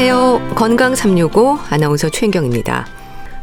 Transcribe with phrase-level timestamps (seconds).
[0.00, 0.54] 안녕하세요.
[0.54, 2.86] 건강 365 아나운서 최인경입니다.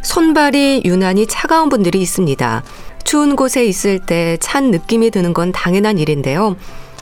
[0.01, 2.63] 손발이 유난히 차가운 분들이 있습니다.
[3.03, 6.55] 추운 곳에 있을 때 찬 느낌이 드는 건 당연한 일인데요.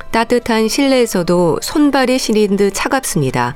[0.10, 3.54] 따뜻한 실내에서도 손발이 시린 듯 차갑습니다.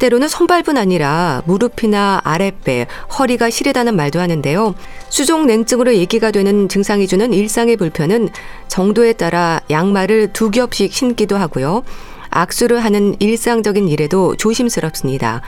[0.00, 4.74] 때로는 손발뿐 아니라 무릎이나 아랫배, 허리가 시리다는 말도 하는데요.
[5.08, 8.30] 수족 냉증으로 얘기가 되는 증상이 주는 일상의 불편은
[8.66, 11.84] 정도에 따라 양말을 두 겹씩 신기도 하고요.
[12.32, 15.42] 악수를 하는 일상적인 일에도 조심스럽습니다.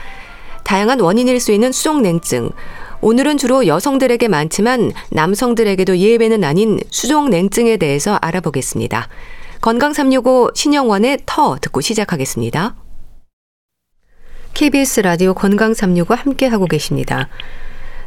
[0.63, 2.49] 다양한 원인일 수 있는 수족 냉증.
[3.01, 9.09] 오늘은 주로 여성들에게 많지만 남성들에게도 예외는 아닌 수족 냉증에 대해서 알아보겠습니다.
[9.61, 12.75] 건강 365 신영원의 터 듣고 시작하겠습니다.
[14.53, 17.29] KBS 라디오 건강 365 함께 하고 계십니다.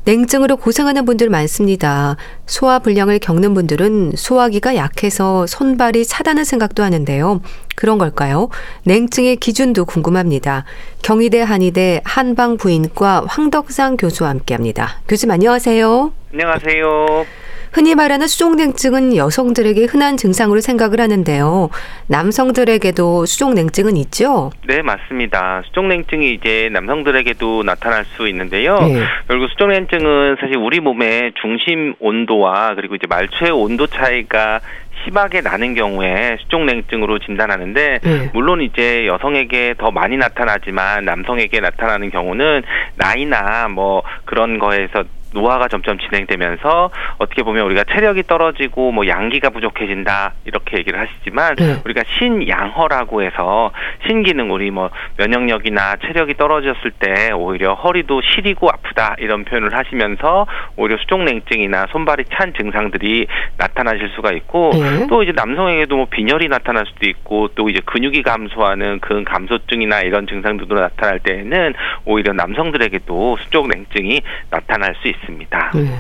[0.09, 2.17] 냉증으로 고생하는 분들 많습니다.
[2.47, 7.42] 소화 불량을 겪는 분들은 소화기가 약해서 손발이 차다는 생각도 하는데요.
[7.77, 8.48] 그런 걸까요?
[8.84, 10.65] 냉증의 기준도 궁금합니다.
[11.03, 15.03] 경희대 한의대 한방부인과 황덕상 교수와 함께합니다.
[15.09, 16.11] 교수님 안녕하세요.
[16.33, 17.27] 안녕하세요.
[17.73, 21.71] 흔히 말하는 수족냉증은 여성들에게 흔한 증상으로 생각을 하는데요.
[22.07, 24.51] 남성들에게도 수족냉증은 있죠?
[24.67, 25.63] 네, 맞습니다.
[25.67, 28.79] 수족냉증이 이제 남성들에게도 나타날 수 있는데요.
[28.79, 29.03] 네.
[29.29, 34.61] 결국 수족냉증은 사실 우리 몸의 중심 온도와 그리고 이제 말초의 온도 차이가
[35.05, 38.31] 심하게 나는 경우에 수족냉증으로 진단하는데 네.
[38.33, 42.63] 물론 이제 여성에게 더 많이 나타나지만 남성에게 나타나는 경우는
[42.97, 50.34] 나이나 뭐 그런 거에서 노화가 점점 진행되면서 어떻게 보면 우리가 체력이 떨어지고 뭐 양기가 부족해진다
[50.45, 51.77] 이렇게 얘기를 하시지만 네.
[51.84, 53.72] 우리가 신양허라고 해서
[54.06, 60.47] 신기능 우리 뭐 면역력이나 체력이 떨어졌을 때 오히려 허리도 시리고 아프다 이런 표현을 하시면서
[60.77, 65.06] 오히려 수족냉증이나 손발이 찬 증상들이 나타나실 수가 있고 네.
[65.09, 70.27] 또 이제 남성에게도 뭐 빈혈이 나타날 수도 있고 또 이제 근육이 감소하는 근 감소증이나 이런
[70.27, 71.75] 증상들도 나타날 때에는
[72.05, 75.28] 오히려 남성들에게도 수족냉증이 나타날 수 있습니다.
[75.75, 75.91] 네.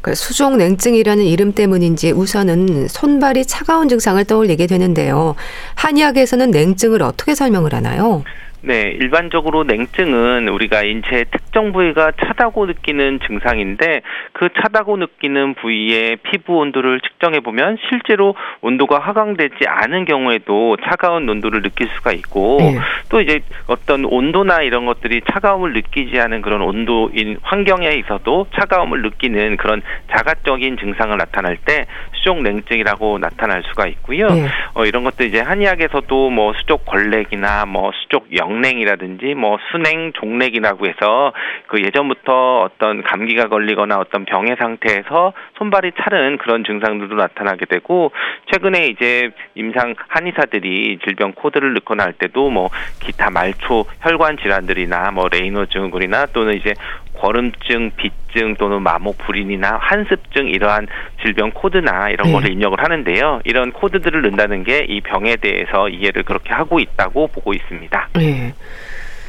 [0.00, 5.34] 그러니까 수족냉증이라는 이름 때문인지 우선은 손발이 차가운 증상을 떠올리게 되는데요.
[5.74, 8.22] 한의학에서는 냉증을 어떻게 설명을 하나요?
[8.68, 14.02] 네, 일반적으로 냉증은 우리가 인체의 특정 부위가 차다고 느끼는 증상인데
[14.34, 21.62] 그 차다고 느끼는 부위의 피부 온도를 측정해 보면 실제로 온도가 하강되지 않은 경우에도 차가운 온도를
[21.62, 22.78] 느낄 수가 있고 네.
[23.08, 29.56] 또 이제 어떤 온도나 이런 것들이 차가움을 느끼지 않은 그런 온도인 환경에 있어도 차가움을 느끼는
[29.56, 29.80] 그런
[30.10, 34.28] 자가적인 증상을 나타날 때 수족 냉증이라고 나타날 수가 있고요.
[34.28, 34.46] 네.
[34.74, 40.86] 어, 이런 것도 이제 한의학에서도 뭐 수족 걸렉이나 뭐 수족 영 냉이라든지 뭐 순행 종렉이라고
[40.86, 41.32] 해서
[41.66, 48.12] 그 예전부터 어떤 감기가 걸리거나 어떤 병의 상태에서 손발이 차는 그런 증상들도 나타나게 되고
[48.52, 52.70] 최근에 이제 임상 한의사들이 질병 코드를 넣거나 할 때도 뭐
[53.00, 56.74] 기타 말초 혈관 질환들이나 뭐 레이노 증후군이나 또는 이제
[57.20, 60.86] 거름증, 비증 또는 마목 불인이나 환습증 이러한
[61.22, 62.32] 질병 코드나 이런 네.
[62.32, 63.40] 거를 입력을 하는데요.
[63.44, 68.08] 이런 코드들을 넣는다는 게 이 병에 대해서 이해를 그렇게 하고 있다고 보고 있습니다.
[68.14, 68.54] 네.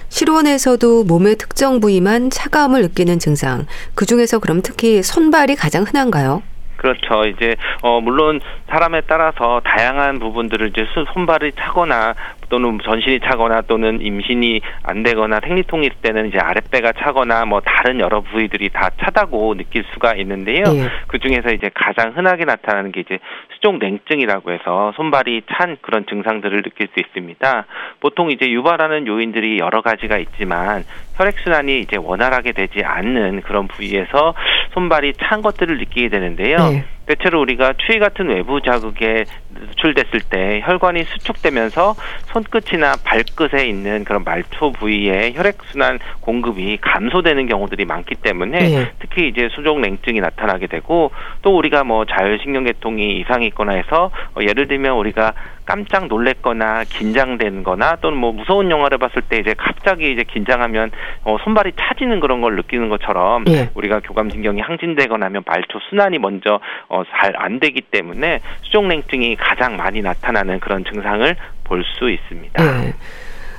[0.10, 3.66] 실온에서도 몸의 특정 부위만 차가움을 느끼는 증상.
[3.96, 6.42] 그 중에서 그럼 특히 손발이 가장 흔한가요?
[6.78, 7.26] 그렇죠.
[7.26, 8.40] 이제 어 물론
[8.70, 12.16] 사람에 따라서 다양한 부분들을 이제 손- 손발이 차거나
[12.50, 18.00] 또는 전신이 차거나 또는 임신이 안 되거나 생리통이 있을 때는 이제 아랫배가 차거나 뭐 다른
[18.00, 20.64] 여러 부위들이 다 차다고 느낄 수가 있는데요.
[20.68, 20.90] 예.
[21.08, 23.20] 그 중에서 이제 가장 흔하게 나타나는 게 이제
[23.56, 27.66] 수족 냉증이라고 해서 손발이 찬 그런 증상들을 느낄 수 있습니다.
[28.00, 30.84] 보통 이제 유발하는 요인들이 여러 가지가 있지만
[31.18, 34.34] 혈액순환이 이제 원활하게 되지 않는 그런 부위에서
[34.74, 36.58] 손발이 찬 것들을 느끼게 되는데요.
[36.58, 36.86] 네.
[37.10, 41.96] 대체로 우리가 추위 같은 외부 자극에 노출됐을 때 혈관이 수축되면서
[42.28, 48.92] 손끝이나 발끝에 있는 그런 말초 부위에 혈액순환 공급이 감소되는 경우들이 많기 때문에 네.
[49.00, 51.12] 특히 이제 수족 냉증이 나타나게 되고
[51.42, 55.34] 또 우리가 뭐 자율신경계통이 이상이 있거나 해서 어, 예를 들면 우리가
[55.70, 60.90] 깜짝 놀랬거나 긴장된거나 또는 뭐 무서운 영화를 봤을 때 이제 갑자기 이제 긴장하면
[61.24, 63.70] 어, 손발이 차지는 그런 걸 느끼는 것처럼 예.
[63.76, 70.02] 우리가 교감신경이 항진되거나 하면 말초 순환이 먼저 어, 잘 안 되기 때문에 수족냉증이 가장 많이
[70.02, 72.64] 나타나는 그런 증상을 볼 수 있습니다.
[72.82, 72.94] 네.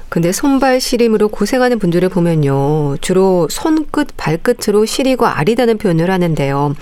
[0.08, 2.96] 근데 손발 시림으로 고생하는 분들을 보면요.
[3.00, 6.74] 주로 손끝, 발끝으로 시리고 아리다는 표현을 하는데요.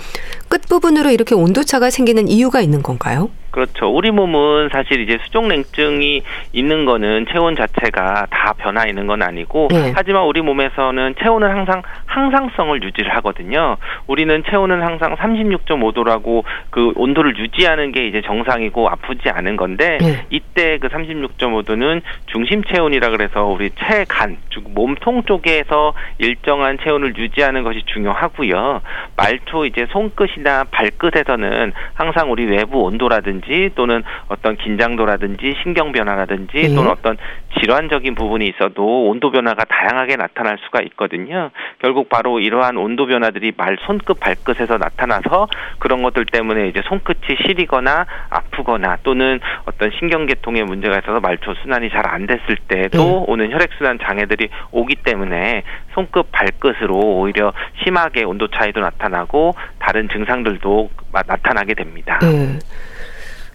[0.49, 3.29] 끝부분으로 이렇게 온도차가 생기는 이유가 있는 건가요?
[3.51, 3.87] 그렇죠.
[3.87, 6.23] 우리 몸은 사실 이제 수족냉증이
[6.53, 9.91] 있는 거는 체온 자체가 다 변화 있는 건 아니고 네.
[9.95, 13.77] 하지만 우리 몸에서는 체온은 항상 항상성을 유지를 하거든요.
[14.07, 20.25] 우리는 체온은 항상 36.5도라고 그 온도를 유지하는 게 이제 정상이고 아프지 않은 건데 네.
[20.29, 24.37] 이때 그 36.5도는 중심 체온이라 그래서 우리 체간
[24.73, 28.81] 몸통 쪽에서 일정한 체온을 유지하는 것이 중요하고요.
[29.15, 33.38] 말초 이제 손끝이나 발끝에서는 항상 우리 외부 온도라든지
[33.75, 36.75] 또는 어떤 긴장도라든지 신경 변화라든지 네.
[36.75, 37.17] 또는 어떤
[37.59, 41.51] 질환적인 부분이 있어도 온도 변화가 다양하게 나타날 수가 있거든요.
[41.79, 45.47] 결국 바로 이러한 온도 변화들이 말 손끝 발끝에서 나타나서
[45.79, 52.09] 그런 것들 때문에 이제 손끝이 시리거나 아프거나 또는 어떤 신경계통에 문제가 있어서 말초 순환이 잘
[52.09, 53.23] 안 됐을 때도 네.
[53.27, 55.63] 오는 혈액순환 장애들이 오기 때문에
[55.93, 57.53] 손끝 발끝으로 오히려
[57.83, 62.19] 심하게 온도 차이도 나타나고 다른 증상들도 나타나게 됩니다.
[62.21, 62.59] 네.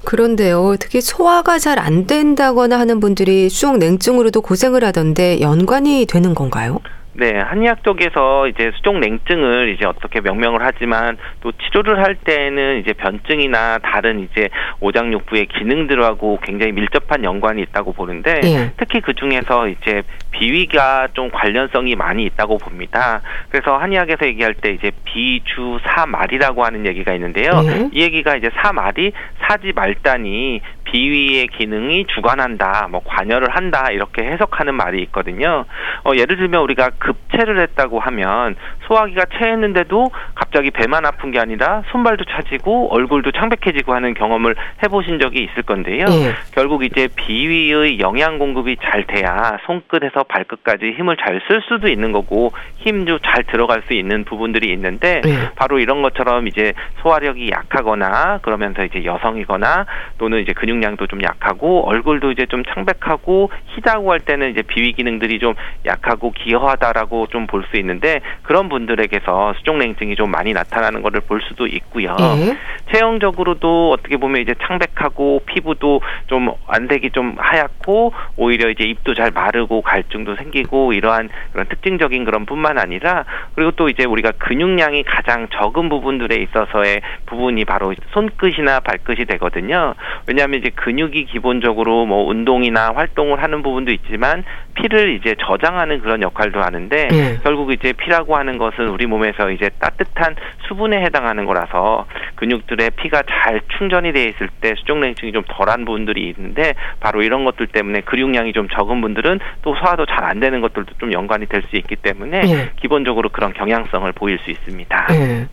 [0.04, 6.78] 그런데요, 특히 소화가 잘 안 된다거나 하는 분들이 수족 냉증으로도 고생을 하던데 연관이 되는 건가요?
[7.16, 12.92] 네, 한의학 쪽에서 이제 수족 냉증을 이제 어떻게 명명을 하지만 또 치료를 할 때는 이제
[12.92, 14.48] 변증이나 다른 이제
[14.80, 18.72] 오장육부의 기능들하고 굉장히 밀접한 연관이 있다고 보는데 예.
[18.76, 20.02] 특히 그 중에서 이제
[20.32, 23.20] 비위가 좀 관련성이 많이 있다고 봅니다.
[23.48, 27.52] 그래서 한의학에서 얘기할 때 이제 비주사말이라고 하는 얘기가 있는데요.
[27.64, 27.88] 예.
[27.92, 29.12] 이 얘기가 이제 사말이
[29.46, 35.64] 사지 말단이 비위의 기능이 주관한다, 뭐 관여를 한다 이렇게 해석하는 말이 있거든요.
[36.04, 38.56] 어, 예를 들면 우리가 급체를 했다고 하면
[38.86, 45.44] 소화기가 체했는데도 갑자기 배만 아픈 게 아니라 손발도 차지고 얼굴도 창백해지고 하는 경험을 해보신 적이
[45.44, 46.06] 있을 건데요.
[46.06, 46.32] 네.
[46.52, 52.52] 결국 이제 비위의 영양 공급이 잘 돼야 손끝에서 발끝까지 힘을 잘 쓸 수도 있는 거고
[52.76, 55.50] 힘도 잘 들어갈 수 있는 부분들이 있는데 네.
[55.56, 56.72] 바로 이런 것처럼 이제
[57.02, 59.84] 소화력이 약하거나 그러면서 이제 여성이거나
[60.18, 65.38] 또는 이제 근육량도 좀 약하고 얼굴도 이제 좀 창백하고 희다고 할 때는 이제 비위 기능들이
[65.38, 65.54] 좀
[65.84, 71.40] 약하고 기여하다 라고 좀 볼 수 있는데 그런 분들에게서 수족냉증이 좀 많이 나타나는 것을 볼
[71.42, 72.14] 수도 있고요.
[72.16, 72.56] 네.
[72.92, 79.82] 체형적으로도 어떻게 보면 이제 창백하고 피부도 좀 안색이 좀 하얗고 오히려 이제 입도 잘 마르고
[79.82, 83.24] 갈증도 생기고 이러한 그런 특징적인 그런 뿐만 아니라
[83.54, 89.94] 그리고 또 이제 우리가 근육량이 가장 적은 부분들에 있어서의 부분이 바로 손끝이나 발끝이 되거든요.
[90.26, 96.60] 왜냐하면 이제 근육이 기본적으로 뭐 운동이나 활동을 하는 부분도 있지만 피를 이제 저장하는 그런 역할도
[96.60, 97.38] 하는데 네.
[97.42, 100.34] 결국 이제 피라고 하는 것은 우리 몸에서 이제 따뜻한
[100.68, 102.06] 수분에 해당하는 거라서
[102.36, 107.68] 근육들의 피가 잘 충전이 돼 있을 때 수족냉증이 좀 덜한 분들이 있는데 바로 이런 것들
[107.68, 111.76] 때문에 근육량이 좀 적은 분들은 또 소화도 잘 안 되는 것들도 좀 연관이 될 수
[111.76, 112.70] 있기 때문에 네.
[112.80, 115.06] 기본적으로 그런 경향성을 보일 수 있습니다.
[115.10, 115.46] 네.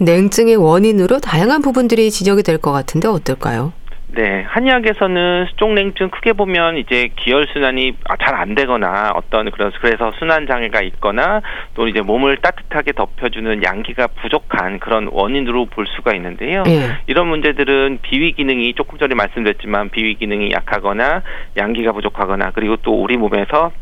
[0.00, 3.72] 냉증의 원인으로 다양한 부분들이 지적이 될 것 같은데 어떨까요?
[4.14, 10.46] 네, 한의학에서는 수족냉증 크게 보면 이제 기혈 순환이 잘 안 되거나 어떤 그런 그래서 순환
[10.46, 11.40] 장애가 있거나
[11.74, 16.62] 또 이제 몸을 따뜻하게 덮여주는 양기가 부족한 그런 원인으로 볼 수가 있는데요.
[16.64, 16.90] 네.
[17.06, 21.22] 이런 문제들은 비위 기능이 조금 전에 말씀드렸지만 비위 기능이 약하거나
[21.56, 23.72] 양기가 부족하거나 그리고 또 우리 몸에서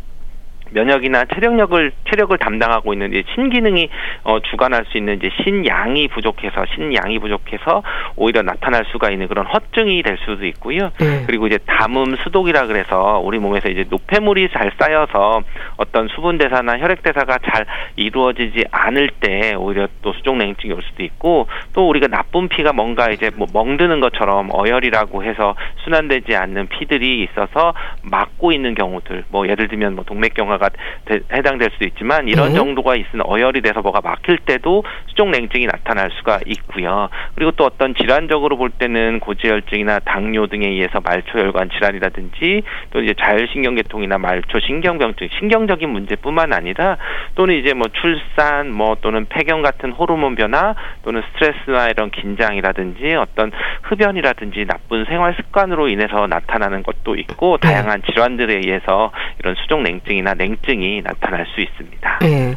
[0.73, 3.89] 면역이나 체력력을 체력을 담당하고 있는 이제 신기능이
[4.25, 7.83] 어, 주관할 수 있는 이제 신양이 부족해서 신양이 부족해서
[8.17, 10.91] 오히려 나타날 수가 있는 그런 허증이 될 수도 있고요.
[10.99, 11.25] 네.
[11.27, 15.43] 그리고 이제 담음 수독이라 그래서 우리 몸에서 이제 노폐물이 잘 쌓여서
[15.77, 21.03] 어떤 수분 대사나 혈액 대사가 잘 이루어지지 않을 때 오히려 또 수족 냉증이 올 수도
[21.03, 27.23] 있고 또 우리가 나쁜 피가 뭔가 이제 뭐 멍드는 것처럼 어혈이라고 해서 순환되지 않는 피들이
[27.25, 30.71] 있어서 막고 있는 경우들 뭐 예를 들면 뭐 동맥경화 가 변화가
[31.07, 32.55] 되, 해당될 수도 있지만 이런 네.
[32.55, 37.09] 정도가 있으면 어혈이 돼서 뭐가 막힐 때도 수족 냉증이 나타날 수가 있고요.
[37.35, 44.19] 그리고 또 어떤 질환적으로 볼 때는 고지혈증이나 당뇨 등에 의해서 말초혈관 질환이라든지 또 이제 자율신경계통이나
[44.19, 46.97] 말초 신경병증, 신경적인 문제뿐만 아니라
[47.35, 53.51] 또는 이제 뭐 출산, 뭐 또는 폐경 같은 호르몬 변화 또는 스트레스나 이런 긴장이라든지 어떤
[53.83, 57.69] 흡연이라든지 나쁜 생활 습관으로 인해서 나타나는 것도 있고 네.
[57.69, 62.19] 다양한 질환들에 의해서 이런 수족 냉증이나 냉 냉증이 나타날 수 있습니다.
[62.23, 62.57] 네.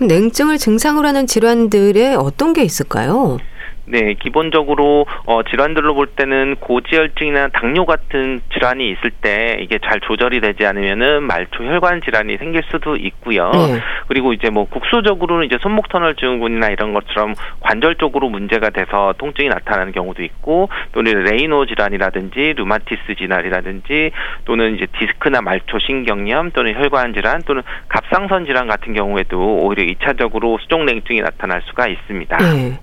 [0.00, 3.38] 냉증을 증상으로 하는 질환들에 어떤 게 있을까요?
[3.84, 10.40] 네, 기본적으로 어, 질환들로 볼 때는 고지혈증이나 당뇨 같은 질환이 있을 때 이게 잘 조절이
[10.40, 13.50] 되지 않으면은 말초 혈관 질환이 생길 수도 있고요.
[13.50, 13.80] 네.
[14.06, 19.48] 그리고 이제 뭐 국소적으로는 이제 손목 터널 증후군이나 이런 것처럼 관절 쪽으로 문제가 돼서 통증이
[19.48, 24.12] 나타나는 경우도 있고 또는 레이노 질환이라든지 루마티스 질환이라든지
[24.44, 30.58] 또는 이제 디스크나 말초 신경염 또는 혈관 질환 또는 갑상선 질환 같은 경우에도 오히려 이차적으로
[30.62, 32.36] 수족냉증이 나타날 수가 있습니다.
[32.38, 32.78] 네.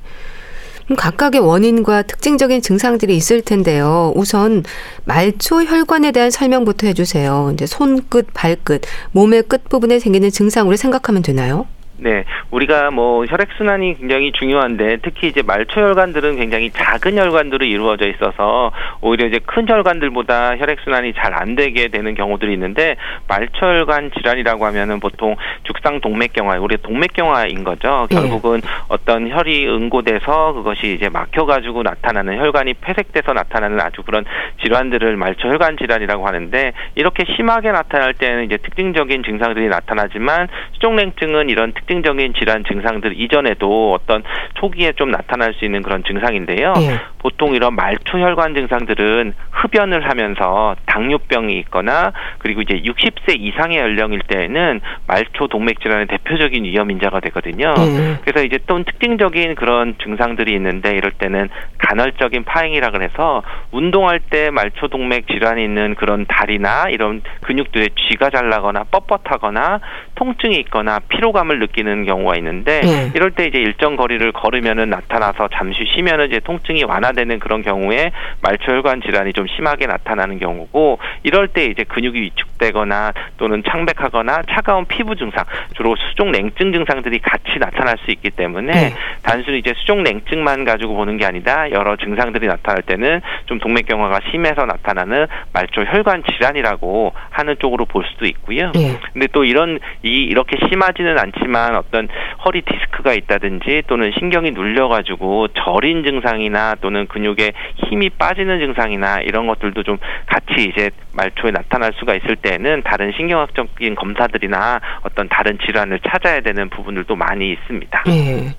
[0.96, 4.12] 각각의 원인과 특징적인 증상들이 있을 텐데요.
[4.16, 4.64] 우선
[5.06, 7.52] 말초 혈관에 대한 설명부터 해주세요.
[7.54, 8.82] 이제 손끝, 발끝,
[9.12, 11.66] 몸의 끝 부분에 생기는 증상으로 생각하면 되나요?
[12.02, 18.08] 네, 우리가 뭐 혈액 순환이 굉장히 중요한데 특히 이제 말초 혈관들은 굉장히 작은 혈관들로 이루어져
[18.08, 22.96] 있어서 오히려 이제 큰 혈관들보다 혈액 순환이 잘 안 되게 되는 경우들이 있는데
[23.28, 28.08] 말초 혈관 질환이라고 하면은 보통 죽상 동맥경화, 우리 동맥경화인 거죠.
[28.10, 28.16] 네.
[28.16, 34.26] 결국은 어떤 혈이 응고돼서 그것이 이제 막혀가지고 나타나는 혈관이 폐색돼서 나타나는 아주 그런
[34.62, 41.74] 질환들을 말초 혈관 질환이라고 하는데 이렇게 심하게 나타날 때는 이제 특징적인 증상들이 나타나지만 수족냉증은 이런
[41.74, 46.74] 특 특징적인 질환 증상들 이전에도 어떤 초기에 좀 나타날 수 있는 그런 증상인데요.
[46.78, 47.00] 예.
[47.20, 54.82] 보통 이런 말초 혈관 증상들은 흡연을 하면서 당뇨병이 있거나 그리고 이제 60세 이상의 연령일 때에는
[55.08, 57.74] 말초 동맥 질환의 대표적인 위험 인자가 되거든요.
[57.78, 58.18] 예.
[58.24, 61.50] 그래서 이제 또 특징적인 그런 증상들이 있는데 이럴 때는
[61.80, 68.86] 간헐적인 파행이라 그래서 운동할 때 말초 동맥 질환이 있는 그런 다리나 이런 근육들의 쥐가 잘나거나
[68.92, 69.80] 뻣뻣하거나
[70.16, 73.12] 통증이 있거나 피로감을 느끼 느끼는 경우가 있는데 네.
[73.16, 78.12] 이럴 때 이제 일정 거리를 걸으면은 나타나서 잠시 쉬면은 이제 통증이 완화 되는 그런 경우에
[78.42, 85.16] 말초혈관 질환이 좀 심하게 나타나는 경우고 이럴 때 이제 근육이 위축되거나 또는 창백하거나 차가운 피부
[85.16, 88.94] 증상 주로 수족 냉증 증상들이 같이 나타날 수 있기 때문에 네.
[89.24, 94.66] 단순히 이제 수족 냉증만 가지고 보는 게 아니다 여러 증상들이 나타날 때는 좀 동맥경화가 심해서
[94.66, 98.72] 나타나는 말초 혈관 질환이라고 하는 쪽으로 볼 수도 있고요.
[98.74, 98.98] 네.
[99.14, 102.08] 근데 또 이런 이 이렇게 심하지는 않지만 어떤
[102.46, 107.54] 허리 디스크가 있다든지 또는 신경이 눌려가지고 저린 증상이나 또는 근육에
[107.88, 113.96] 힘이 빠지는 증상이나 이런 것들도 좀 같이 이제 말초에 나타날 수가 있을 때는 다른 신경학적인
[113.96, 118.04] 검사들이나 어떤 다른 질환을 찾아야 되는 부분들도 많이 있습니다.
[118.08, 118.56] 네.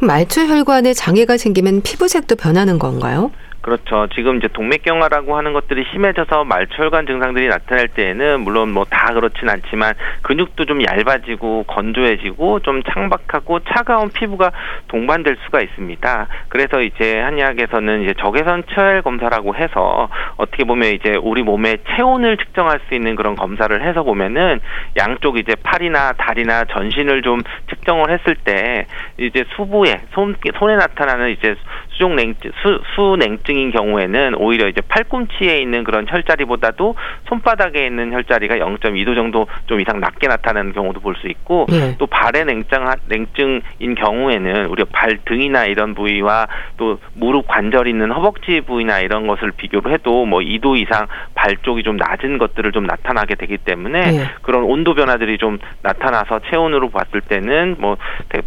[0.00, 3.30] 말초 혈관에 장애가 생기면 피부색도 변하는 건가요?
[3.64, 4.06] 그렇죠.
[4.14, 9.94] 지금 이제 동맥경화라고 하는 것들이 심해져서 말초혈관 증상들이 나타날 때에는 물론 뭐 다 그렇진 않지만
[10.22, 14.52] 근육도 좀 얇아지고 건조해지고 좀 창박하고 차가운 피부가
[14.88, 16.26] 동반될 수가 있습니다.
[16.48, 22.80] 그래서 이제 한의학에서는 이제 적외선 체열 검사라고 해서 어떻게 보면 이제 우리 몸의 체온을 측정할
[22.88, 24.60] 수 있는 그런 검사를 해서 보면은
[24.96, 27.40] 양쪽 이제 팔이나 다리나 전신을 좀
[27.70, 28.86] 측정을 했을 때
[29.18, 31.56] 이제 수부에 손 손에 나타나는 이제
[31.90, 36.94] 수족냉증 수, 수냉증 인 경우에는 오히려 이제 팔꿈치에 있는 그런 혈자리보다도
[37.28, 41.94] 손바닥에 있는 혈자리가 0.2도 정도 좀 이상 낮게 나타나는 경우도 볼 수 있고 네.
[41.98, 48.60] 또 발의 냉증 냉증인 경우에는 우리가 발 등이나 이런 부위와 또 무릎 관절 있는 허벅지
[48.62, 53.36] 부위나 이런 것을 비교를 해도 뭐 2도 이상 발 쪽이 좀 낮은 것들을 좀 나타나게
[53.36, 54.24] 되기 때문에 네.
[54.42, 57.96] 그런 온도 변화들이 좀 나타나서 체온으로 봤을 때는 뭐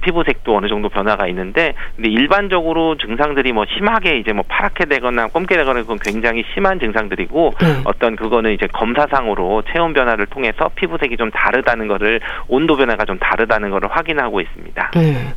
[0.01, 5.27] 피부색도 어느 정도 변화가 있는데 근데 일반적으로 증상 증상들이 뭐 심하게 이제 뭐 파랗게 되거나
[5.27, 7.81] 검게 되거나 그건 굉장히 심한 증상들이고 네.
[7.85, 13.69] 어떤 그거는 이제 검사상으로 체온 변화를 통해서 피부색이 좀 다르다는 거를 온도 변화가 좀 다르다는
[13.69, 14.91] 거를 확인하고 있습니다.
[14.95, 15.33] 네.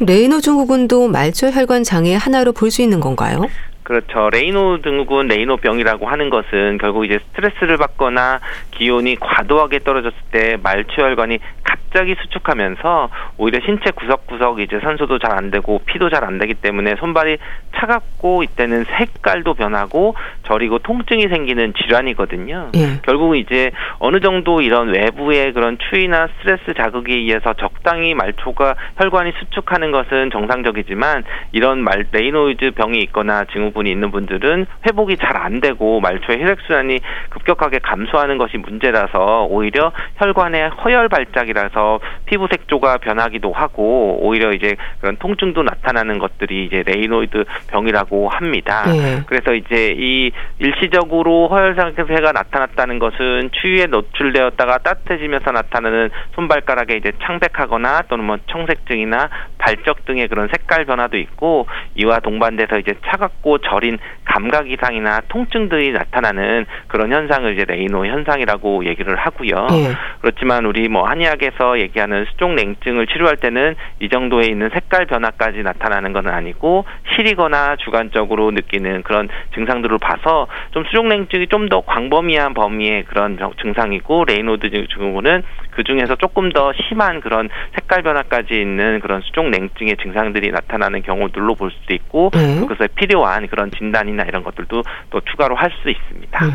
[0.00, 3.46] 레이노 증후군도 말초 혈관 장애 하나로 볼 수 있는 건가요?
[3.82, 4.30] 그렇죠.
[4.30, 8.38] 레이노 증후군, 레이노병이라고 하는 것은 결국 이제 스트레스를 받거나
[8.70, 11.40] 기온이 과도하게 떨어졌을 때 말초혈관이
[11.70, 16.96] 갑자기 수축하면서 오히려 신체 구석구석 이제 산소도 잘 안 되고 피도 잘 안 되기 때문에
[16.96, 17.38] 손발이
[17.76, 22.70] 차갑고 이때는 색깔도 변하고 저리고 통증이 생기는 질환이거든요.
[22.74, 23.00] 예.
[23.02, 29.92] 결국은 이제 어느 정도 이런 외부의 그런 추위나 스트레스 자극에 의해서 적당히 말초가 혈관이 수축하는
[29.92, 31.22] 것은 정상적이지만
[31.52, 36.98] 이런 말 레이노드 병이 있거나 증후군이 있는 분들은 회복이 잘 안 되고 말초의 혈액순환이
[37.30, 44.76] 급격하게 감소하는 것이 문제라서 오히려 혈관의 허혈 발작이라 서 피부 색조가 변하기도 하고 오히려 이제
[45.00, 48.84] 그런 통증도 나타나는 것들이 이제 레이노드 병이라고 합니다.
[48.86, 49.22] 네.
[49.26, 58.02] 그래서 이제 이 일시적으로 허혈 상태가 나타났다는 것은 추위에 노출되었다가 따뜻해지면서 나타나는 손발가락에 이제 창백하거나
[58.08, 64.70] 또는 뭐 청색증이나 발적 등의 그런 색깔 변화도 있고 이와 동반돼서 이제 차갑고 저린 감각
[64.70, 69.66] 이상이나 통증들이 나타나는 그런 현상을 이제 레이노 현상이라고 얘기를 하고요.
[69.70, 69.92] 네.
[70.20, 75.62] 그렇지만 우리 뭐 한의학에 서 얘기하는 수족 냉증을 치료할 때는 이 정도에 있는 색깔 변화까지
[75.62, 83.04] 나타나는 것은 아니고 시리거나 주관적으로 느끼는 그런 증상들을 봐서 좀 수족냉증이 좀 더 광범위한 범위의
[83.04, 89.96] 그런 증상이고 레이노드 증후군은 그 중에서 조금 더 심한 그런 색깔 변화까지 있는 그런 수족냉증의
[90.02, 92.66] 증상들이 나타나는 경우들로 볼 수도 있고 음.
[92.66, 96.44] 그것에 필요한 그런 진단이나 이런 것들도 또 추가로 할 수 있습니다.
[96.44, 96.50] 음.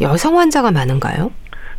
[0.00, 1.30] 여성 환자가 많은가요?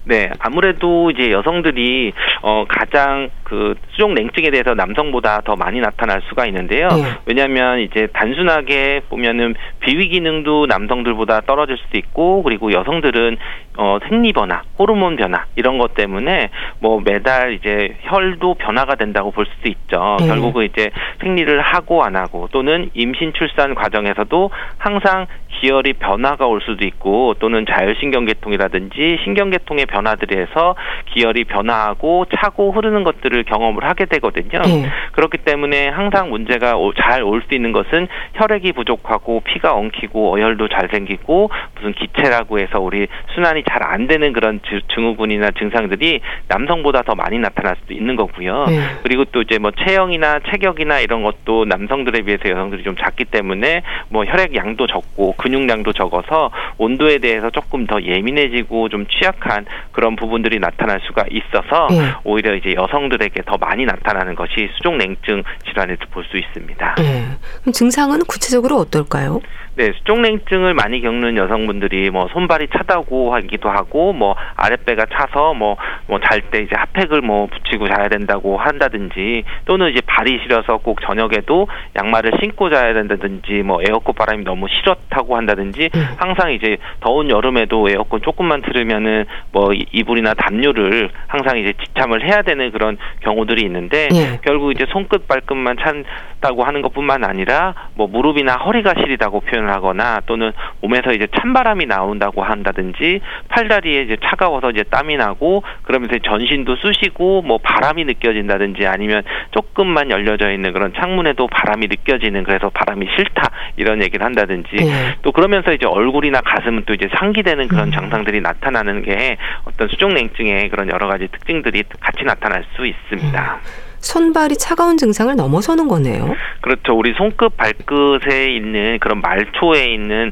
[0.08, 6.46] 네, 아무래도 이제 여성들이 어 가장 그 수족 냉증에 대해서 남성보다 더 많이 나타날 수가
[6.48, 6.88] 있는데요.
[6.90, 7.04] 네.
[7.26, 13.38] 왜냐하면 이제 단순하게 보면은 비위 기능도 남성들보다 떨어질 수도 있고 그리고 여성들은
[13.78, 16.50] 어 생리 변화, 호르몬 변화 이런 것 때문에
[16.80, 20.18] 뭐 매달 이제 혈도 변화가 된다고 볼 수도 있죠.
[20.20, 20.28] 네.
[20.28, 20.90] 결국은 이제
[21.22, 25.28] 생리를 하고 안 하고 또는 임신 출산 과정에서도 항상
[25.60, 30.76] 기혈이 변화가 올 수도 있고 또는 자율신경계통이라든지 신경계통의 변화들에서
[31.14, 34.62] 기혈이 변화하고 차고 흐르는 것들을 경험을 하게 되거든요.
[34.64, 34.90] 네.
[35.14, 40.90] 그렇기 때문에 항상 문제가 잘 올 수 있는 것은 혈액이 부족하고 피가 엉키고 어혈도 잘
[40.92, 44.60] 생기고 무슨 기체라고 해서 우리 순환이 잘 안 되는 그런
[44.94, 48.66] 증후군이나 증상들이 남성보다 더 많이 나타날 수도 있는 거고요.
[48.66, 48.80] 네.
[49.04, 54.26] 그리고 또 이제 뭐 체형이나 체격이나 이런 것도 남성들에 비해서 여성들이 좀 작기 때문에 뭐
[54.26, 61.00] 혈액 양도 적고 근육량도 적어서 온도에 대해서 조금 더 예민해지고 좀 취약한 그런 부분들이 나타날
[61.04, 62.12] 수가 있어서 네.
[62.24, 66.96] 오히려 이제 여성들 에게 더 많이 나타나는 것이 수족 냉증 질환에서 볼수 있습니다.
[67.00, 67.26] 네.
[67.62, 69.42] 그럼 증상은 구체적으로 어떨까요?
[69.76, 75.76] 네, 수족냉증을 많이 겪는 여성분들이 뭐 손발이 차다고 하기도 하고 뭐 아랫배가 차서 뭐
[76.08, 81.02] 뭐 잘 때 이제 핫팩을 뭐 붙이고 자야 된다고 한다든지 또는 이제 발이 시려서 꼭
[81.02, 86.06] 저녁에도 양말을 신고 자야 된다든지 뭐 에어컨 바람이 너무 싫었다고 한다든지 음.
[86.18, 92.72] 항상 이제 더운 여름에도 에어컨 조금만 틀으면은 뭐 이불이나 담요를 항상 이제 지참을 해야 되는
[92.72, 94.40] 그런 경우들이 있는데 예.
[94.44, 100.22] 결국 이제 손끝 발끝만 찬다고 하는 것뿐만 아니라 뭐 무릎이나 허리가 시리다고 표현 운전을 하거나
[100.26, 103.20] 또는 몸에서 이제 찬바람이 나온다고 한다든지
[103.50, 110.52] 팔다리에 이제 차가워서 이제 땀이 나고 그러면서 전신도 쑤시고 뭐 바람이 느껴진다든지 아니면 조금만 열려져
[110.52, 115.16] 있는 그런 창문에도 바람이 느껴지는 그래서 바람이 싫다 이런 얘기를 한다든지 네.
[115.24, 117.92] 또 그러면서 이제 얼굴이나 가슴은 또 이제 상기되는 그런 음.
[117.92, 123.60] 장상들이 나타나는 게 어떤 수족냉증의 그런 여러 가지 특징들이 같이 나타날 수 있습니다.
[123.64, 123.85] 음.
[124.06, 126.36] 손발이 차가운 증상을 넘어서는 거네요.
[126.62, 126.94] 그렇죠.
[126.94, 130.32] 우리 손끝 발끝에 있는 그런 말초에 있는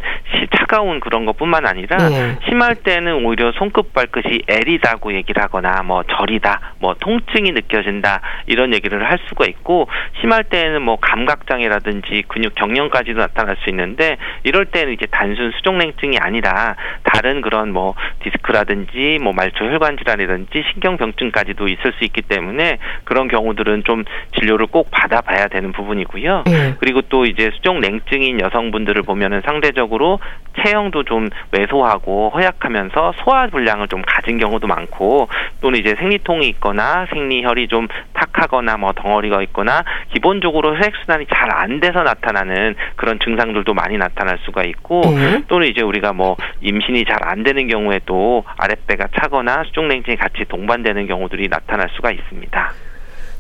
[0.58, 2.38] 차가운 그런 것뿐만 아니라 네.
[2.48, 9.04] 심할 때는 오히려 손끝 발끝이 애리다고 얘기를 하거나 뭐 저리다, 뭐 통증이 느껴진다 이런 얘기를
[9.10, 9.88] 할 수가 있고
[10.22, 16.18] 심할 때는 뭐 감각 장애라든지 근육 경련까지도 나타날 수 있는데 이럴 때는 이제 단순 수족냉증이
[16.20, 23.28] 아니라 다른 그런 뭐 디스크라든지 뭐 말초 혈관 질환이라든지 신경병증까지도 있을 수 있기 때문에 그런
[23.28, 24.04] 경우들 분들은 좀
[24.40, 26.44] 진료를 꼭 받아봐야 되는 부분이고요.
[26.46, 26.76] 네.
[26.80, 30.20] 그리고 또 이제 수족 냉증인 여성분들을 보면은 상대적으로
[30.64, 35.28] 체형도 좀 왜소하고 허약하면서 소화 불량을 좀 가진 경우도 많고
[35.62, 41.80] 또는 이제 생리통이 있거나 생리혈이 좀 탁하거나 뭐 덩어리가 있거나 기본적으로 혈액 순환이 잘 안
[41.80, 45.44] 돼서 나타나는 그런 증상들도 많이 나타날 수가 있고 네.
[45.48, 51.08] 또는 이제 우리가 뭐 임신이 잘 안 되는 경우에도 아랫배가 차거나 수족 냉증이 같이 동반되는
[51.08, 52.74] 경우들이 나타날 수가 있습니다.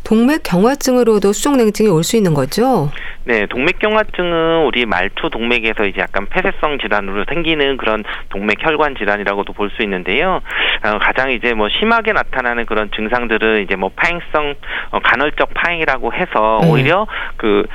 [0.03, 2.91] 동맥 경화증으로도 수족냉증이 올 수 있는 거죠?
[3.25, 9.69] 네, 동맥경화증은 우리 말초 동맥에서 이제 약간 폐쇄성 질환으로 생기는 그런 동맥 혈관 질환이라고도 볼
[9.69, 10.41] 수 있는데요.
[10.83, 14.55] 어, 가장 이제 뭐 심하게 나타나는 그런 증상들은 이제 뭐 파행성
[14.91, 16.69] 어, 간헐적 파행이라고 해서 네.
[16.69, 17.65] 오히려 그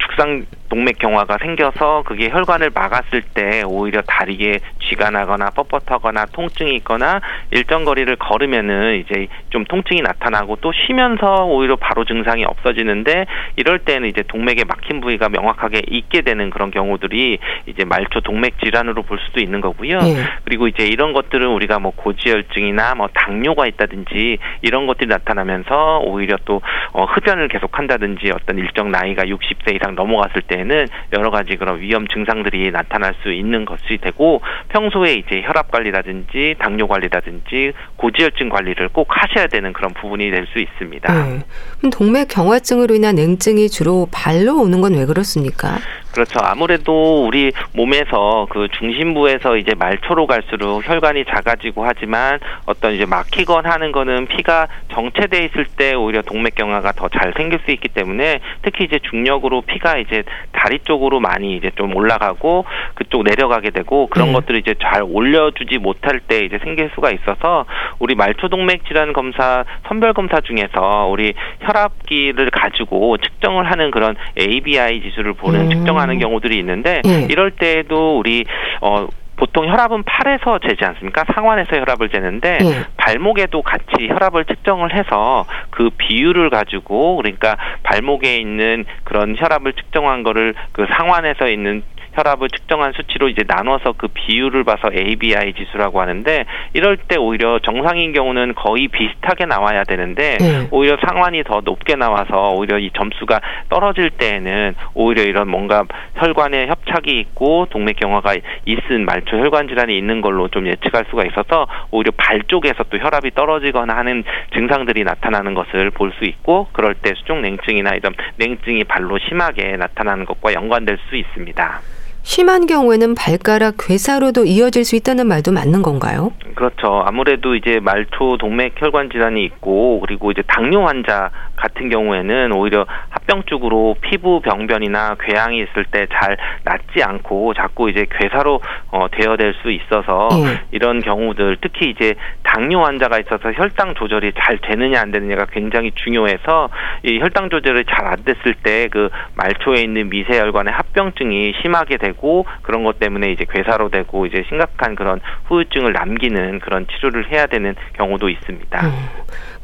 [0.00, 7.20] 죽상 동맥 경화가 생겨서 그게 혈관을 막았을 때 오히려 다리에 쥐가 나거나 뻣뻣하거나 통증이 있거나
[7.52, 14.08] 일정 거리를 걸으면은 이제 좀 통증이 나타나고 또 쉬면서 오히려 바로 증상이 없어지는데 이럴 때는
[14.08, 19.40] 이제 동맥에 막힌 부위가 명확하게 있게 되는 그런 경우들이 이제 말초 동맥 질환으로 볼 수도
[19.40, 19.98] 있는 거고요.
[20.00, 20.14] 네.
[20.44, 26.60] 그리고 이제 이런 것들은 우리가 뭐 고지혈증이나 뭐 당뇨가 있다든지 이런 것들이 나타나면서 오히려 또
[26.92, 31.80] 어, 흡연을 계속 한다든지 어떤 일정 나이가 60세 이상 넘어갔을 때 때에는 여러 가지 그런
[31.80, 38.88] 위험 증상들이 나타날 수 있는 것이 되고 평소에 이제 혈압 관리라든지 당뇨 관리라든지 고지혈증 관리를
[38.88, 41.12] 꼭 하셔야 되는 그런 부분이 될 수 있습니다.
[41.12, 41.40] 네.
[41.90, 45.78] 동맥 경화증으로 인한 냉증이 주로 발로 오는 건 왜 그렇습니까?
[46.16, 46.38] 그렇죠.
[46.42, 53.92] 아무래도 우리 몸에서 그 중심부에서 이제 말초로 갈수록 혈관이 작아지고 하지만 어떤 이제 막히건 하는
[53.92, 58.98] 거는 피가 정체돼 있을 때 오히려 동맥경화가 더 잘 생길 수 있기 때문에 특히 이제
[59.10, 64.32] 중력으로 피가 이제 다리 쪽으로 많이 이제 좀 올라가고 그쪽 내려가게 되고 그런 네.
[64.34, 67.64] 것들을 이제 잘 올려주지 못할 때 이제 생길 수가 있어서
[67.98, 75.32] 우리 말초동맥 질환 검사 선별 검사 중에서 우리 혈압기를 가지고 측정을 하는 그런 ABI 지수를
[75.34, 75.70] 보는 음.
[75.70, 77.26] 측정하는 하는 경우들이 있는데 네.
[77.28, 78.44] 이럴 때에도 우리
[78.80, 81.24] 어 보통 혈압은 팔에서 재지 않습니까?
[81.34, 82.84] 상완에서 혈압을 재는데 네.
[82.96, 90.54] 발목에도 같이 혈압을 측정을 해서 그 비율을 가지고 그러니까 발목에 있는 그런 혈압을 측정한 거를
[90.72, 91.82] 그 상완에서 있는
[92.16, 98.12] 혈압을 측정한 수치로 이제 나눠서 그 비율을 봐서 ABI 지수라고 하는데 이럴 때 오히려 정상인
[98.12, 100.68] 경우는 거의 비슷하게 나와야 되는데 네.
[100.72, 105.84] 오히려 상환이 더 높게 나와서 오히려 이 점수가 떨어질 때에는 오히려 이런 뭔가
[106.16, 112.10] 혈관에 협착이 있고 동맥경화가 있은 말초 혈관 질환이 있는 걸로 좀 예측할 수가 있어서 오히려
[112.16, 114.24] 발 쪽에서 또 혈압이 떨어지거나 하는
[114.54, 120.24] 증상들이 나타나는 것을 볼 수 있고 그럴 때 수족 냉증이나 이런 냉증이 발로 심하게 나타나는
[120.24, 121.80] 것과 연관될 수 있습니다.
[122.28, 126.32] 심한 경우에는 발가락 괴사로도 이어질 수 있다는 말도 맞는 건가요?
[126.56, 127.02] 그렇죠.
[127.06, 133.44] 아무래도 이제 말초 동맥 혈관 질환이 있고 그리고 이제 당뇨 환자 같은 경우에는 오히려 합병
[133.46, 138.60] 쪽으로 피부 병변이나 궤양이 있을 때 잘 낫지 않고 자꾸 이제 괴사로
[138.90, 140.60] 어, 되어될 수 있어서 네.
[140.72, 146.70] 이런 경우들 특히 이제 당뇨 환자가 있어서 혈당 조절이 잘 되느냐 안 되느냐가 굉장히 중요해서
[147.04, 152.46] 이 혈당 조절이 잘 안 됐을 때 그 말초에 있는 미세혈관의 합병증이 심하게 되고 되고
[152.62, 157.74] 그런 것 때문에 이제 괴사로 되고 이제 심각한 그런 후유증을 남기는 그런 치료를 해야 되는
[157.94, 158.86] 경우도 있습니다.
[158.86, 159.08] 음.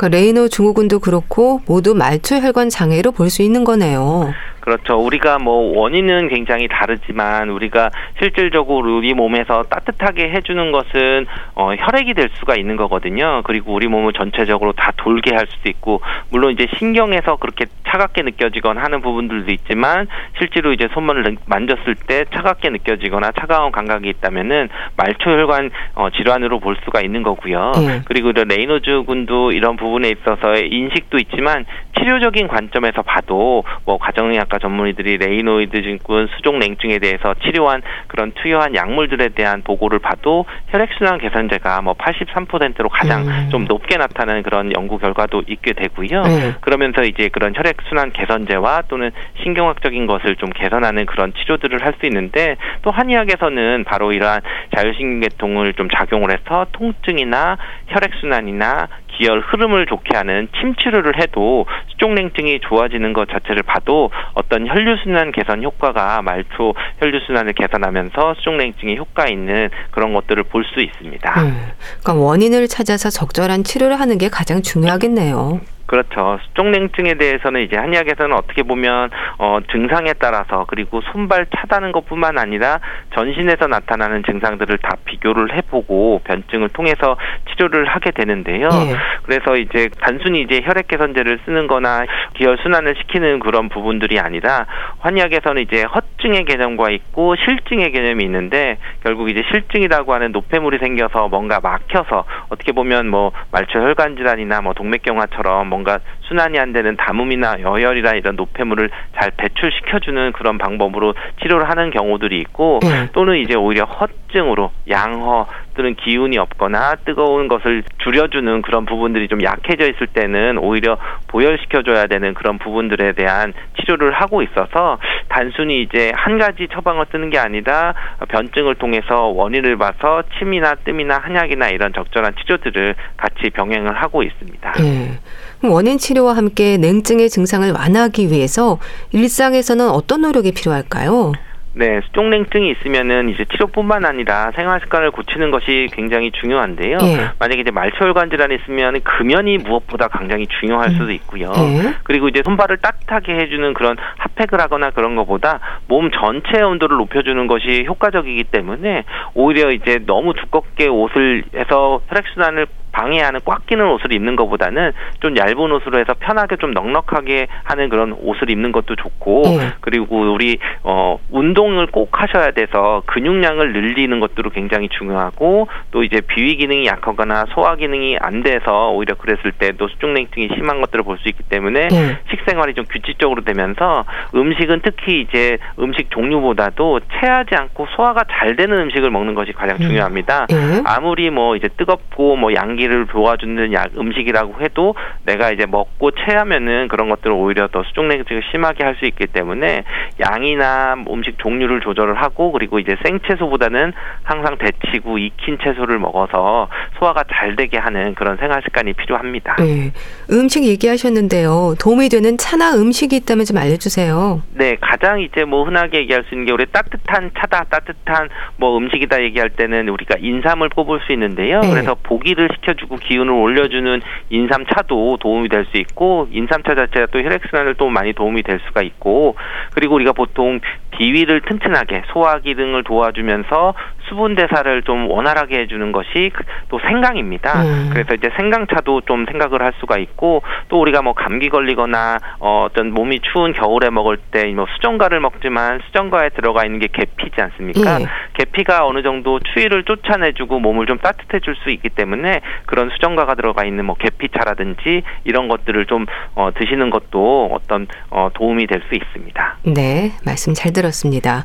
[0.03, 4.35] 그러니까 레이노 증후군도 그렇고 모두 말초 혈관 장애로 볼 수 있는 거네요.
[4.63, 4.95] 그렇죠.
[4.95, 12.31] 우리가 뭐 원인은 굉장히 다르지만 우리가 실질적으로 우리 몸에서 따뜻하게 해주는 것은 어, 혈액이 될
[12.39, 13.43] 수가 있는 거거든요.
[13.45, 18.81] 그리고 우리 몸을 전체적으로 다 돌게 할 수도 있고 물론 이제 신경에서 그렇게 차갑게 느껴지거나
[18.83, 20.07] 하는 부분들도 있지만
[20.39, 27.01] 실제로 이제 손발을 만졌을 때 차갑게 느껴지거나 차가운 감각이 있다면은 말초혈관 어, 질환으로 볼 수가
[27.01, 27.73] 있는 거고요.
[27.85, 28.03] 네.
[28.05, 31.65] 그리고 레이노 증후군도 이런 부분 에 있어서 인식도 있지만
[31.99, 39.29] 치료적인 관점에서 봐도 뭐 가정의학과 전문의들이 레이노이드 증후군, 수족 냉증에 대해서 치료한 그런 투여한 약물들에
[39.31, 43.49] 대한 보고를 봐도 혈액순환 개선제가 뭐 83%로 가장 음.
[43.51, 46.23] 좀 높게 나타나는 그런 연구 결과도 있게 되고요.
[46.23, 46.55] 음.
[46.61, 52.57] 그러면서 이제 그런 혈액순환 개선제와 또는 신경학적인 것을 좀 개선하는 그런 치료들을 할 수 있는데
[52.83, 54.41] 또 한의학에서는 바로 이러한
[54.75, 57.57] 자율신경계통을 좀 작용을 해서 통증이나
[57.89, 58.89] 혈액순환이나
[59.23, 65.63] 기혈 흐름을 좋게 하는 침 치료를 해도 수족냉증이 좋아지는 것 자체를 봐도 어떤 혈류순환 개선
[65.63, 71.43] 효과가 말초 혈류순환을 개선하면서 수족냉증에 효과 있는 그런 것들을 볼 수 있습니다.
[71.43, 75.61] 음, 그러니까 원인을 찾아서 적절한 치료를 하는 게 가장 중요하겠네요.
[75.93, 76.39] 그렇죠.
[76.49, 82.81] 수족냉증에 대해서는 이제 한의학에서는 어떻게 보면 어, 증상에 따라서 그리고 손발 차다는 것뿐만 아니라
[83.15, 87.19] 전신에서 나타나는 증상들을 다 비교를 해보고 변증을 통해서
[87.51, 88.71] 치료를 하게 되는데요.
[88.71, 88.97] 네.
[89.25, 92.07] 그래서 이제 단순히 이제 혈액 개선제를 쓰는거나
[92.39, 94.65] 기혈 순환을 시키는 그런 부분들이 아니라
[95.01, 101.61] 한의학에서는 이제 허증의 개념과 있고 실증의 개념이 있는데 결국 이제 실증이라고 하는 노폐물이 생겨서 뭔가
[101.63, 107.61] 막혀서 어떻게 보면 뭐 말초 혈관 질환이나 뭐 동맥경화처럼 뭔가 뭔가 순환이 안 되는 담음이나
[107.61, 108.89] 여열이나 이런 노폐물을
[109.21, 113.09] 잘 배출시켜주는 그런 방법으로 치료를 하는 경우들이 있고 네.
[113.13, 119.89] 또는 이제 오히려 허증으로 양허 또는 기운이 없거나 뜨거운 것을 줄여주는 그런 부분들이 좀 약해져
[119.91, 126.69] 있을 때는 오히려 보혈시켜줘야 되는 그런 부분들에 대한 치료를 하고 있어서 단순히 이제 한 가지
[126.71, 127.95] 처방을 쓰는 게 아니라
[128.29, 134.73] 변증을 통해서 원인을 봐서 침이나 뜸이나 한약이나 이런 적절한 치료들을 같이 병행을 하고 있습니다.
[134.73, 135.19] 네.
[135.65, 138.79] 원인 치료와 함께 냉증의 증상을 완화하기 위해서
[139.13, 141.33] 일상에서는 어떤 노력이 필요할까요?
[141.75, 146.99] 네, 수족냉증이 있으면은 이제 치료뿐만 아니라 생활 습관을 고치는 것이 굉장히 중요한데요.
[147.03, 147.31] 예.
[147.39, 150.95] 만약에 이제 말초혈관 질환이 있으면 금연이 무엇보다 굉장히 중요할 음.
[150.95, 151.51] 수도 있고요.
[151.57, 151.95] 예.
[152.03, 157.85] 그리고 이제 손발을 따뜻하게 해주는 그런 핫팩을 하거나 그런 것보다 몸 전체의 온도를 높여주는 것이
[157.87, 164.93] 효과적이기 때문에 오히려 이제 너무 두껍게 옷을 해서 혈액순환을 방해하는 꽉 끼는 옷을 입는 것보다는
[165.21, 169.73] 좀 얇은 옷으로 해서 편하게 좀 넉넉하게 하는 그런 옷을 입는 것도 좋고 네.
[169.81, 176.57] 그리고 우리 어 운동을 꼭 하셔야 돼서 근육량을 늘리는 것도 굉장히 중요하고 또 이제 비위
[176.57, 181.43] 기능이 약하거나 소화 기능이 안 돼서 오히려 그랬을 때도 수족냉증이 심한 것들을 볼 수 있기
[181.45, 182.19] 때문에 네.
[182.31, 189.11] 식생활이 좀 규칙적으로 되면서 음식은 특히 이제 음식 종류보다도 체하지 않고 소화가 잘 되는 음식을
[189.11, 189.83] 먹는 것이 가장 음.
[189.83, 190.47] 중요합니다.
[190.49, 190.83] 네.
[190.85, 196.89] 아무리 뭐 이제 뜨겁고 뭐 양기 장기를 도와주는 약 음식이라고 해도 내가 이제 먹고 체하면은
[196.89, 199.85] 그런 것들을 오히려 더 수족냉증을 심하게 할 수 있기 때문에
[200.21, 206.69] 양이나 음식 종류를 조절을 하고 그리고 이제 생채소보다는 항상 데치고 익힌 채소를 먹어서
[206.99, 209.57] 소화가 잘 되게 하는 그런 생활 습관이 필요합니다.
[209.57, 209.93] 네.
[210.31, 211.77] 음식 얘기하셨는데요.
[211.81, 214.43] 도움이 되는 차나 음식이 있다면 좀 알려주세요.
[214.53, 219.23] 네, 가장 이제 뭐 흔하게 얘기할 수 있는 게 우리 따뜻한 차다, 따뜻한 뭐 음식이다
[219.23, 221.61] 얘기할 때는 우리가 인삼을 뽑을 수 있는데요.
[221.61, 221.71] 네.
[221.71, 227.75] 그래서 보기를 시켜 시켜주고 기운을 올려주는 인삼차도 도움이 될 수 있고 인삼차 자체가 또 혈액순환을
[227.75, 229.37] 또 많이 도움이 될 수가 있고
[229.75, 233.75] 그리고 우리가 보통 비위를 튼튼하게 소화기 등을 도와주면서
[234.13, 237.63] 수분 대사를 좀 원활하게 해주는 것이 그또 생강입니다.
[237.63, 237.91] 음.
[237.93, 242.93] 그래서 이제 생강차도 좀 생각을 할 수가 있고 또 우리가 뭐 감기 걸리거나 어, 어떤
[242.93, 248.01] 몸이 추운 겨울에 먹을 때 뭐 수정과를 먹지만 수정과에 들어가 있는 게 계피지 않습니까?
[248.01, 248.07] 예.
[248.35, 253.65] 계피가 어느 정도 추위를 쫓아내주고 몸을 좀 따뜻해 줄 수 있기 때문에 그런 수정과가 들어가
[253.65, 259.57] 있는 뭐 계피차라든지 이런 것들을 좀 어, 드시는 것도 어떤 어, 도움이 될 수 있습니다.
[259.65, 261.45] 네, 말씀 잘 들었습니다.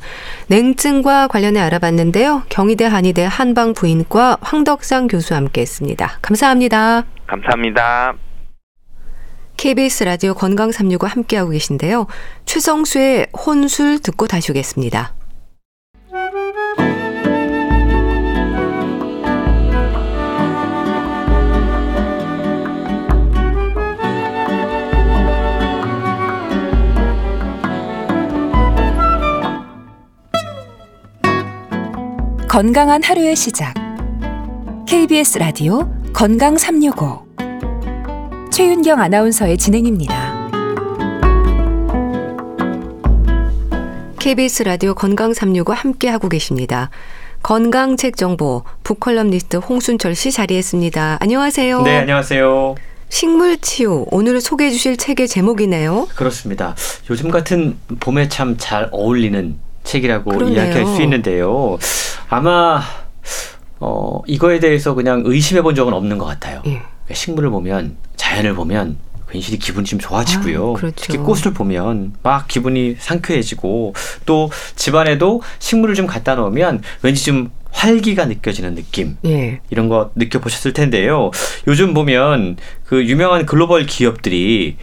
[0.50, 2.44] 냉증과 관련해 알아봤는데요.
[2.58, 6.18] 경희대 한의대 한방 부인과 황덕상 교수 함께했습니다.
[6.24, 7.04] 감사합니다.
[7.28, 8.16] 감사합니다.
[9.58, 12.08] KBS 라디오 건강 365 함께하고 계신데요.
[12.46, 15.14] 최성수의 혼술 듣고 다시 오겠습니다.
[32.58, 33.76] 건강한 하루의 시작.
[34.88, 37.28] KBS 라디오 건강 365.
[38.52, 40.50] 최윤경 아나운서의 진행입니다.
[44.18, 46.90] KBS 라디오 건강 365 함께 하고 계십니다.
[47.44, 51.18] 건강 책 정보 북컬럼니스트 홍순철 씨 자리했습니다.
[51.22, 51.84] 안녕하세요.
[51.84, 52.74] 네, 안녕하세요.
[53.10, 56.08] 식물 치유 오늘 소개해 주실 책의 제목이네요.
[56.16, 56.76] 그렇습니다.
[57.12, 60.56] 요즘 같은 봄에 참 잘 어울리는 책이라고 그러네요.
[60.58, 61.78] 이야기할 수 있는데요.
[62.30, 62.82] 아마
[63.80, 66.62] 어, 이거에 대해서 그냥 의심해 본 적은 없는 것 같아요.
[66.66, 66.82] 예.
[67.14, 68.98] 식물을 보면 자연을 보면
[69.30, 70.72] 괜시리 기분이 좀 좋아지고요.
[70.72, 70.96] 아, 그렇죠.
[70.98, 73.94] 특히 꽃을 보면 막 기분이 상쾌해지고
[74.26, 79.60] 또 집안에도 식물을 좀 갖다 놓으면 왠지 좀 활기가 느껴지는 느낌 예.
[79.70, 81.32] 이런 거 느껴보셨을 텐데요.
[81.68, 84.78] 요즘 보면 그 유명한 글로벌 기업들이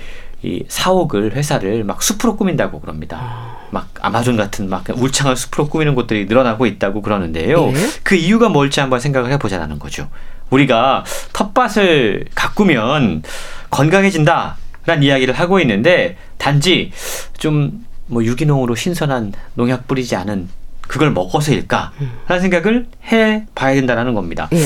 [0.44, 3.18] 이 사옥을 회사를 막 숲으로 꾸민다고 그럽니다.
[3.20, 3.56] 아.
[3.70, 7.68] 막 아마존 같은 막 울창한 숲으로 꾸미는 곳들이 늘어나고 있다고 그러는데요.
[7.68, 7.74] 예?
[8.02, 10.08] 그 이유가 뭘지 한번 생각을 해보자는 거죠.
[10.50, 13.22] 우리가 텃밭을 가꾸면
[13.70, 16.92] 건강해진다라는 이야기를 하고 있는데 단지
[17.38, 20.48] 좀 뭐 유기농으로 신선한 농약 뿌리지 않은
[20.82, 21.92] 그걸 먹어서일까?
[22.28, 24.48] 라는 생각을 해 봐야 된다는 겁니다.
[24.52, 24.58] 예.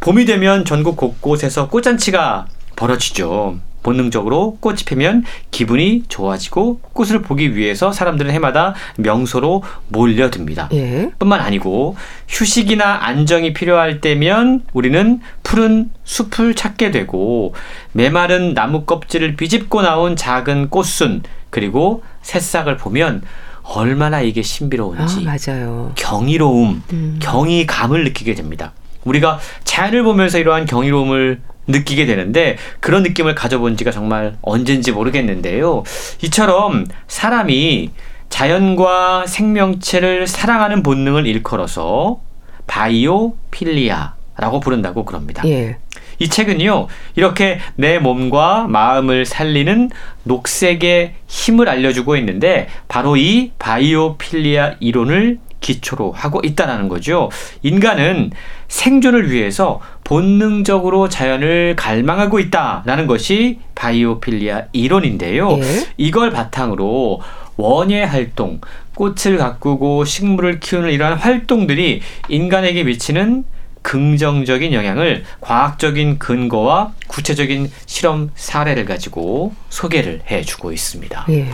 [0.00, 3.58] 봄이 되면 전국 곳곳에서 꽃잔치가 벌어지죠.
[3.84, 10.70] 본능적으로 꽃이 피면 기분이 좋아지고 꽃을 보기 위해서 사람들은 해마다 명소로 몰려듭니다.
[10.72, 11.10] 예.
[11.20, 17.54] 뿐만 아니고 휴식이나 안정이 필요할 때면 우리는 푸른 숲을 찾게 되고
[17.92, 23.22] 메마른 나무 껍질을 비집고 나온 작은 꽃순 그리고 새싹을 보면
[23.62, 25.92] 얼마나 이게 신비로운지 아, 맞아요.
[25.94, 27.18] 경이로움, 음.
[27.22, 28.72] 경이감을 느끼게 됩니다.
[29.04, 35.82] 우리가 자연을 보면서 이러한 경이로움을 느끼게 되는데 그런 느낌을 가져본 지가 정말 언젠지 모르겠는데요.
[36.22, 37.90] 이처럼 사람이
[38.28, 42.20] 자연과 생명체를 사랑하는 본능을 일컬어서
[42.66, 45.42] 바이오필리아라고 부른다고 그럽니다.
[45.46, 45.76] 예.
[46.18, 49.90] 이 책은요, 이렇게 내 몸과 마음을 살리는
[50.24, 57.30] 녹색의 힘을 알려주고 있는데, 바로 이 바이오필리아 이론을 기초로 하고 있다는 거죠.
[57.62, 58.30] 인간은
[58.68, 65.58] 생존을 위해서 본능적으로 자연을 갈망하고 있다라는 것이 바이오필리아 이론인데요.
[65.58, 65.86] 예?
[65.96, 67.22] 이걸 바탕으로
[67.56, 68.60] 원예 활동,
[68.94, 73.44] 꽃을 가꾸고 식물을 키우는 이러한 활동들이 인간에게 미치는
[73.80, 81.26] 긍정적인 영향을 과학적인 근거와 구체적인 실험 사례를 가지고 소개를 해주고 있습니다.
[81.30, 81.46] 예.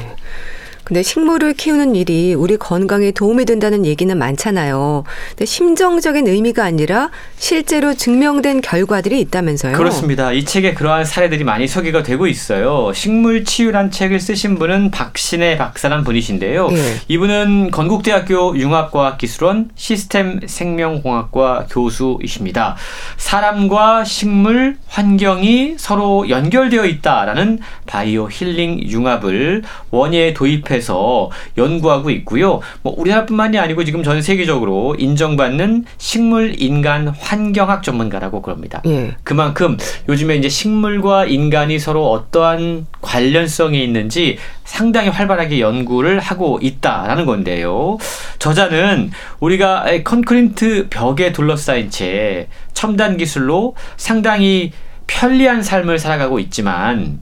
[0.90, 5.04] 근데 식물을 키우는 일이 우리 건강에 도움이 된다는 얘기는 많잖아요.
[5.28, 9.76] 근데 심정적인 의미가 아니라 실제로 증명된 결과들이 있다면서요.
[9.76, 10.32] 그렇습니다.
[10.32, 12.90] 이 책에 그러한 사례들이 많이 소개가 되고 있어요.
[12.92, 16.70] 식물 치유란 책을 쓰신 분은 박신혜 박사란 분이신데요.
[16.72, 16.96] 예.
[17.06, 22.74] 이분은 건국대학교 융합과학기술원 시스템 생명공학과 교수이십니다.
[23.16, 32.60] 사람과 식물, 환경이 서로 연결되어 있다라는 바이오 힐링 융합을 원예에 도입해 해서 연구하고 있고요.
[32.82, 38.80] 뭐 우리나라뿐만이 아니고 지금 전 세계적으로 인정받는 식물 인간 환경학 전문가라고 그럽니다.
[38.86, 39.14] 예.
[39.22, 39.76] 그만큼
[40.08, 47.98] 요즘에 이제 식물과 인간이 서로 어떠한 관련성이 있는지 상당히 활발하게 연구를 하고 있다라는 건데요.
[48.38, 54.72] 저자는 우리가 컨크리트 벽에 둘러싸인 채 첨단 기술로 상당히
[55.06, 57.20] 편리한 삶을 살아가고 있지만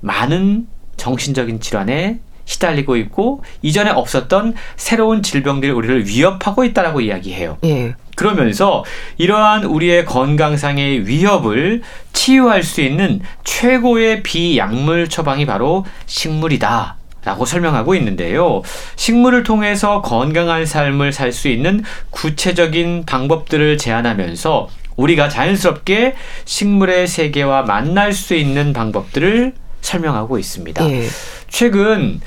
[0.00, 7.58] 많은 정신적인 질환에 시달리고 있고 이전에 없었던 새로운 질병들이 우리를 위협하고 있다라고 이야기해요.
[7.64, 7.94] 예.
[8.16, 8.84] 그러면서
[9.18, 16.96] 이러한 우리의 건강상의 위협을 치유할 수 있는 최고의 비약물 처방이 바로 식물이다.
[17.24, 18.60] 라고 설명하고 있는데요.
[18.96, 28.12] 식물을 통해서 건강한 삶을 살 수 있는 구체적인 방법들을 제안하면서 우리가 자연스럽게 식물의 세계와 만날
[28.12, 30.88] 수 있는 방법들을 설명하고 있습니다.
[30.90, 31.06] 예.
[31.54, 32.20] 최근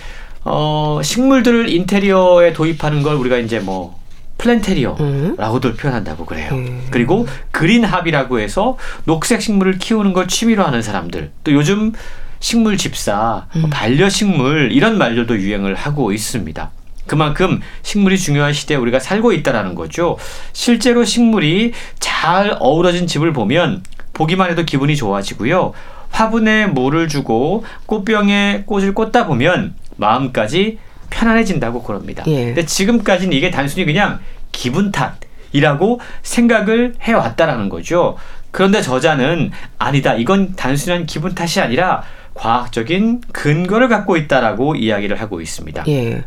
[0.45, 3.99] 어, 식물들을 인테리어에 도입하는 걸 우리가 이제 뭐
[4.37, 5.75] 플랜테리어라고들 음.
[5.75, 6.53] 표현한다고 그래요.
[6.53, 6.87] 음.
[6.91, 11.31] 그리고 그린합이라고 해서 녹색 식물을 키우는 걸 취미로 하는 사람들.
[11.43, 11.91] 또 요즘
[12.39, 13.69] 식물 집사, 뭐 음.
[13.69, 16.71] 반려식물 이런 말들도 유행을 하고 있습니다.
[17.05, 20.17] 그만큼 식물이 중요한 시대에 우리가 살고 있다라는 거죠.
[20.53, 25.73] 실제로 식물이 잘 어우러진 집을 보면 보기만 해도 기분이 좋아지고요.
[26.09, 32.23] 화분에 물을 주고 꽃병에 꽃을 꽂다 보면 마음까지 편안해진다고 그럽니다.
[32.27, 32.45] 예.
[32.45, 34.19] 근데 지금까지는 이게 단순히 그냥
[34.51, 38.17] 기분 탓이라고 생각을 해왔다라는 거죠.
[38.51, 40.15] 그런데 저자는 아니다.
[40.15, 45.83] 이건 단순한 기분 탓이 아니라 과학적인 근거를 갖고 있다라고 이야기를 하고 있습니다.
[45.87, 46.23] 예.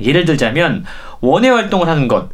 [0.00, 0.84] 예를 들자면
[1.20, 2.28] 원예 활동을 하는 것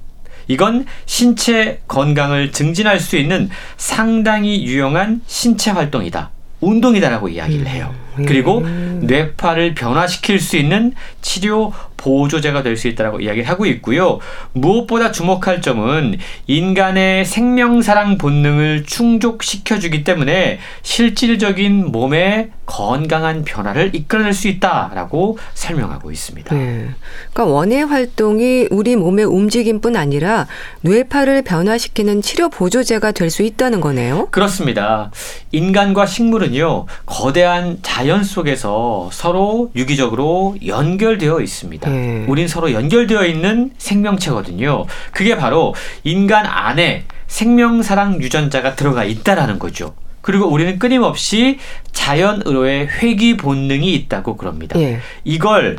[0.49, 6.31] 이건 신체 건강을 증진할 수 있는 상당히 유용한 신체 활동이다.
[6.61, 7.95] 운동이다라고 이야기를 해요.
[8.19, 8.25] 음.
[8.27, 10.93] 그리고 뇌파를 변화시킬 수 있는
[11.23, 14.21] 치료 보조제가 될 수 있다라고 이야기를 하고 있고요.
[14.55, 24.47] 무엇보다 주목할 점은 인간의 생명사랑 본능을 충족시켜 주기 때문에 실질적인 몸의 건강한 변화를 이끌어낼 수
[24.49, 26.55] 있다라고 설명하고 있습니다.
[26.55, 26.89] 네.
[27.33, 30.47] 그러니까 원의 활동이 우리 몸의 움직임뿐 아니라
[30.83, 34.27] 뇌파를 변화시키는 치료 보조제가 될 수 있다는 거네요.
[34.31, 35.11] 그렇습니다.
[35.53, 41.91] 인간과 식물은요 거대한 자연 속에서 서로 유기적으로 연결되어 있습니다.
[41.91, 42.25] 네.
[42.29, 44.87] 우린 서로 연결되어 있는 생명체거든요.
[45.13, 49.95] 그게 바로 인간 안에 생명사랑 유전자가 들어가 있다라는 거죠.
[50.21, 51.59] 그리고 우리는 끊임없이
[51.93, 54.79] 자연으로의 회귀 본능이 있다고 그럽니다.
[54.79, 55.01] 네.
[55.25, 55.79] 이걸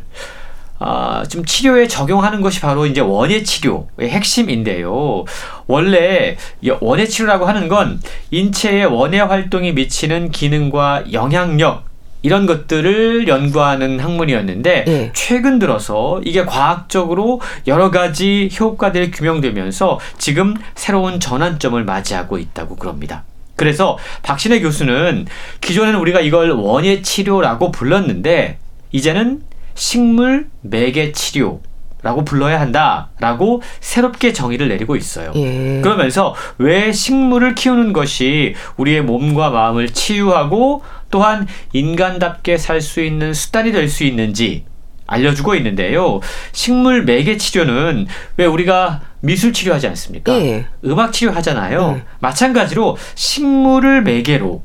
[0.83, 5.25] 아, 좀 치료에 적용하는 것이 바로 이제 원예 치료의 핵심인데요.
[5.67, 6.37] 원래
[6.79, 11.90] 원예 치료라고 하는 건 인체의 원예 활동이 미치는 기능과 영향력
[12.21, 15.11] 이런 것들을 연구하는 학문이었는데 네.
[15.13, 23.23] 최근 들어서 이게 과학적으로 여러 가지 효과들이 규명되면서 지금 새로운 전환점을 맞이하고 있다고 그럽니다.
[23.55, 25.27] 그래서 박신혜 교수는
[25.61, 28.57] 기존에는 우리가 이걸 원예 치료라고 불렀는데
[28.91, 29.41] 이제는
[29.75, 31.61] 식물 매개 치료
[32.03, 35.31] 라고 불러야 한다라고 새롭게 정의를 내리고 있어요.
[35.35, 35.81] 예.
[35.83, 43.71] 그러면서 왜 식물을 키우는 것이 우리의 몸과 마음을 치유하고 또한 인간답게 살 수 있는 수단이
[43.71, 44.65] 될 수 있는지
[45.07, 46.21] 알려주고 있는데요.
[46.53, 50.31] 식물 매개 치료는 왜 우리가 미술 치료하지 않습니까?
[50.33, 50.65] 예.
[50.85, 51.89] 음악 치료하잖아요.
[51.89, 52.01] 음.
[52.19, 54.63] 마찬가지로 식물을 매개로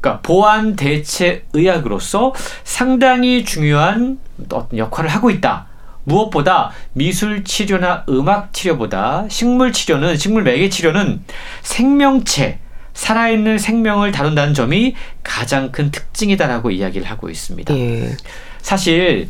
[0.00, 2.32] 그러니까 보안 대체 의학으로서
[2.64, 4.18] 상당히 중요한
[4.50, 5.66] 어떤 역할을 하고 있다.
[6.04, 11.22] 무엇보다 미술 치료나 음악 치료보다 식물 치료는 식물 매개 치료는
[11.62, 12.58] 생명체
[13.00, 17.74] 살아있는 생명을 다룬다는 점이 가장 큰 특징이다라고 이야기를 하고 있습니다.
[17.74, 18.14] 예.
[18.60, 19.28] 사실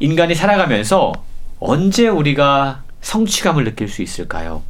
[0.00, 1.12] 인간이 살아가면서
[1.60, 4.64] 언제 우리가 성취감을 느낄 수 있을까요?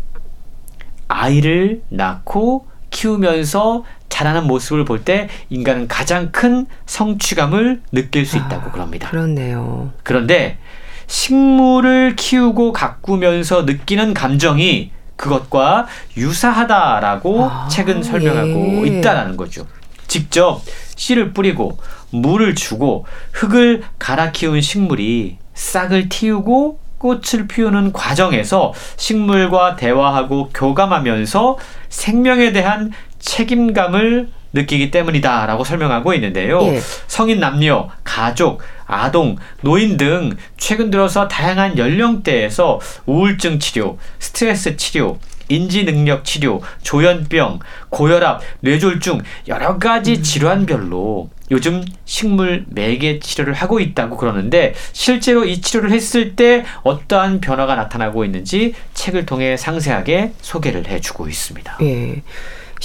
[1.09, 8.73] 아이를 낳고 키우면서 자라는 모습을 볼 때 인간은 가장 큰 성취감을 느낄 수 있다고 아,
[8.73, 9.09] 그럽니다.
[9.09, 9.93] 그렇네요.
[10.03, 10.59] 그런데
[11.07, 18.99] 식물을 키우고 가꾸면서 느끼는 감정이 그것과 유사하다라고 아, 책은 설명하고 예.
[18.99, 19.67] 있다라는 거죠.
[20.07, 20.61] 직접
[20.97, 21.79] 씨를 뿌리고
[22.11, 32.53] 물을 주고 흙을 갈아 키운 식물이 싹을 틔우고 꽃을 피우는 과정에서 식물과 대화하고 교감하면서 생명에
[32.53, 36.63] 대한 책임감을 느끼기 때문이다라고 설명하고 있는데요.
[36.63, 36.81] 예.
[37.07, 45.85] 성인 남녀, 가족, 아동, 노인 등 최근 들어서 다양한 연령대에서 우울증 치료, 스트레스 치료, 인지
[45.85, 47.59] 능력 치료, 조현병,
[47.91, 50.23] 고혈압, 뇌졸중 여러 가지 음.
[50.23, 57.75] 질환별로 요즘 식물 매개 치료를 하고 있다고 그러는데 실제로 이 치료를 했을 때 어떠한 변화가
[57.75, 61.79] 나타나고 있는지 책을 통해 상세하게 소개를 해주고 있습니다.
[61.83, 62.23] 예.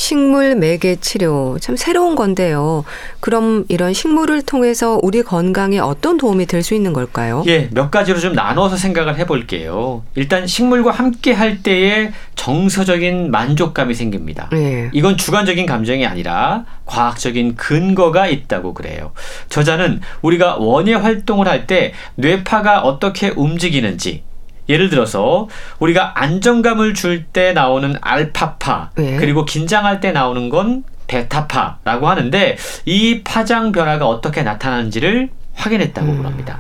[0.07, 2.83] 식물 매개 치료 참 새로운 건데요.
[3.19, 7.43] 그럼 이런 식물을 통해서 우리 건강에 어떤 도움이 될 수 있는 걸까요?
[7.48, 10.04] 예, 몇 가지로 좀 나눠서 생각을 해볼게요.
[10.15, 14.50] 일단 식물과 함께 할 때에 정서적인 만족감이 생깁니다.
[14.54, 14.89] 예.
[14.93, 19.13] 이건 주관적인 감정이 아니라 과학적인 근거가 있다고 그래요.
[19.50, 24.23] 저자는 우리가 원예 활동을 할 때 뇌파가 어떻게 움직이는지
[24.69, 25.47] 예를 들어서
[25.79, 29.17] 우리가 안정감을 줄 때 나오는 알파파 네.
[29.17, 36.25] 그리고 긴장할 때 나오는 건 베타파라고 하는데 이 파장 변화가 어떻게 나타나는지를 확인했다고 음.
[36.25, 36.57] 합니다.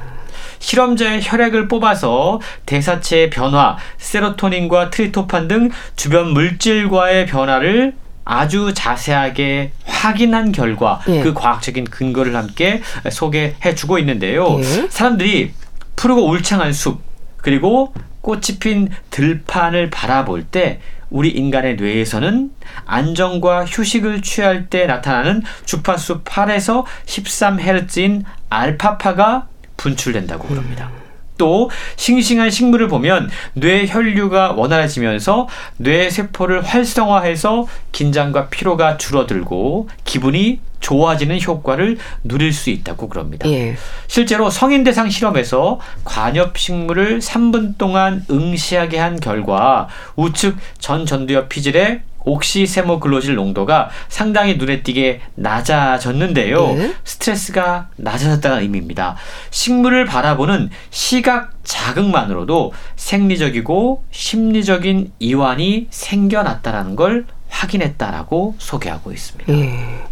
[0.59, 7.93] 실험자의 혈액을 뽑아서 대사체의 변화, 세로토닌과 트리토판 등 주변 물질과의 변화를
[8.25, 11.21] 아주 자세하게 확인한 결과 예.
[11.21, 14.59] 그 과학적인 근거를 함께 소개해 주고 있는데요.
[14.59, 14.87] 예.
[14.89, 15.53] 사람들이
[15.95, 17.01] 푸르고 울창한 숲
[17.47, 22.51] 그리고 꽃이 핀 들판을 바라볼 때 우리 인간의 뇌에서는
[22.85, 30.91] 안정과 휴식을 취할 때 나타나는 주파수 8에서 13Hz인 알파파가 분출된다고 그럽니다.
[31.37, 41.41] 또 싱싱한 식물을 보면 뇌 혈류가 원활해지면서 뇌 세포를 활성화해서 긴장과 피로가 줄어들고 기분이 좋아지는
[41.41, 43.49] 효과를 누릴 수 있다고 그럽니다.
[43.49, 43.75] 예.
[44.07, 52.01] 실제로 성인 대상 실험에서 관엽 식물을 3분 동안 응시하게 한 결과 우측 전 전두엽 피질에
[52.27, 56.73] 옥시세모글로질 농도가 상당히 눈에 띄게 낮아졌는데요.
[56.75, 56.93] 네.
[57.05, 59.15] 스트레스가 낮아졌다는 의미입니다.
[59.49, 69.51] 식물을 바라보는 시각 자극만으로도 생리적이고 심리적인 이완이 생겨났다라는 걸 확인했다라고 소개하고 있습니다.
[69.51, 70.03] 네.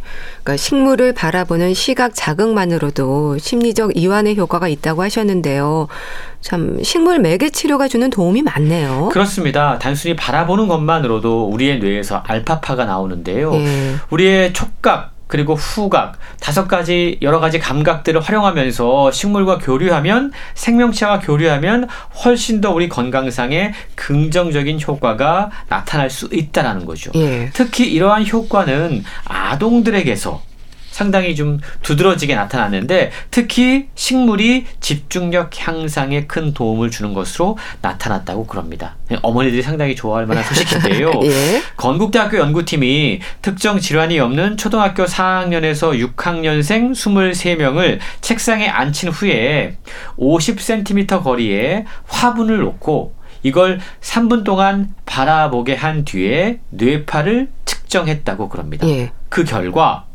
[0.45, 5.87] 그러니까 식물을 바라보는 시각 자극만으로도 심리적 이완의 효과가 있다고 하셨는데요.
[6.39, 9.09] 참 식물 매개 치료가 주는 도움이 많네요.
[9.11, 9.79] 그렇습니다.
[9.79, 13.51] 단순히 바라보는 것만으로도 우리의 뇌에서 알파파가 나오는데요.
[13.53, 13.95] 네.
[14.11, 21.87] 우리의 촉각 그리고 후각 다섯 가지 여러 가지 감각들을 활용하면서 식물과 교류하면 생명체와 교류하면
[22.23, 27.11] 훨씬 더 우리 건강상에 긍정적인 효과가 나타날 수 있다라는 거죠.
[27.15, 27.49] 예.
[27.53, 30.41] 특히 이러한 효과는 아동들에게서
[30.95, 38.95] 상당히 좀 두드러지게 나타났는데 특히 식물이 집중력 향상에 큰 도움을 주는 것으로 나타났다고 그럽니다.
[39.21, 41.11] 어머니들이 상당히 좋아할 만한 소식인데요.
[41.23, 41.61] 예.
[41.75, 49.75] 건국대학교 연구팀이 특정 질환이 없는 초등학교 4학년에서 6학년생 23명을 책상에 앉힌 후에
[50.17, 58.87] 50cm 거리에 화분을 놓고 이걸 3분 동안 바라보게 한 뒤에 뇌파를 측정했다고 그럽니다.
[58.87, 59.11] 예.
[59.27, 60.05] 그 결과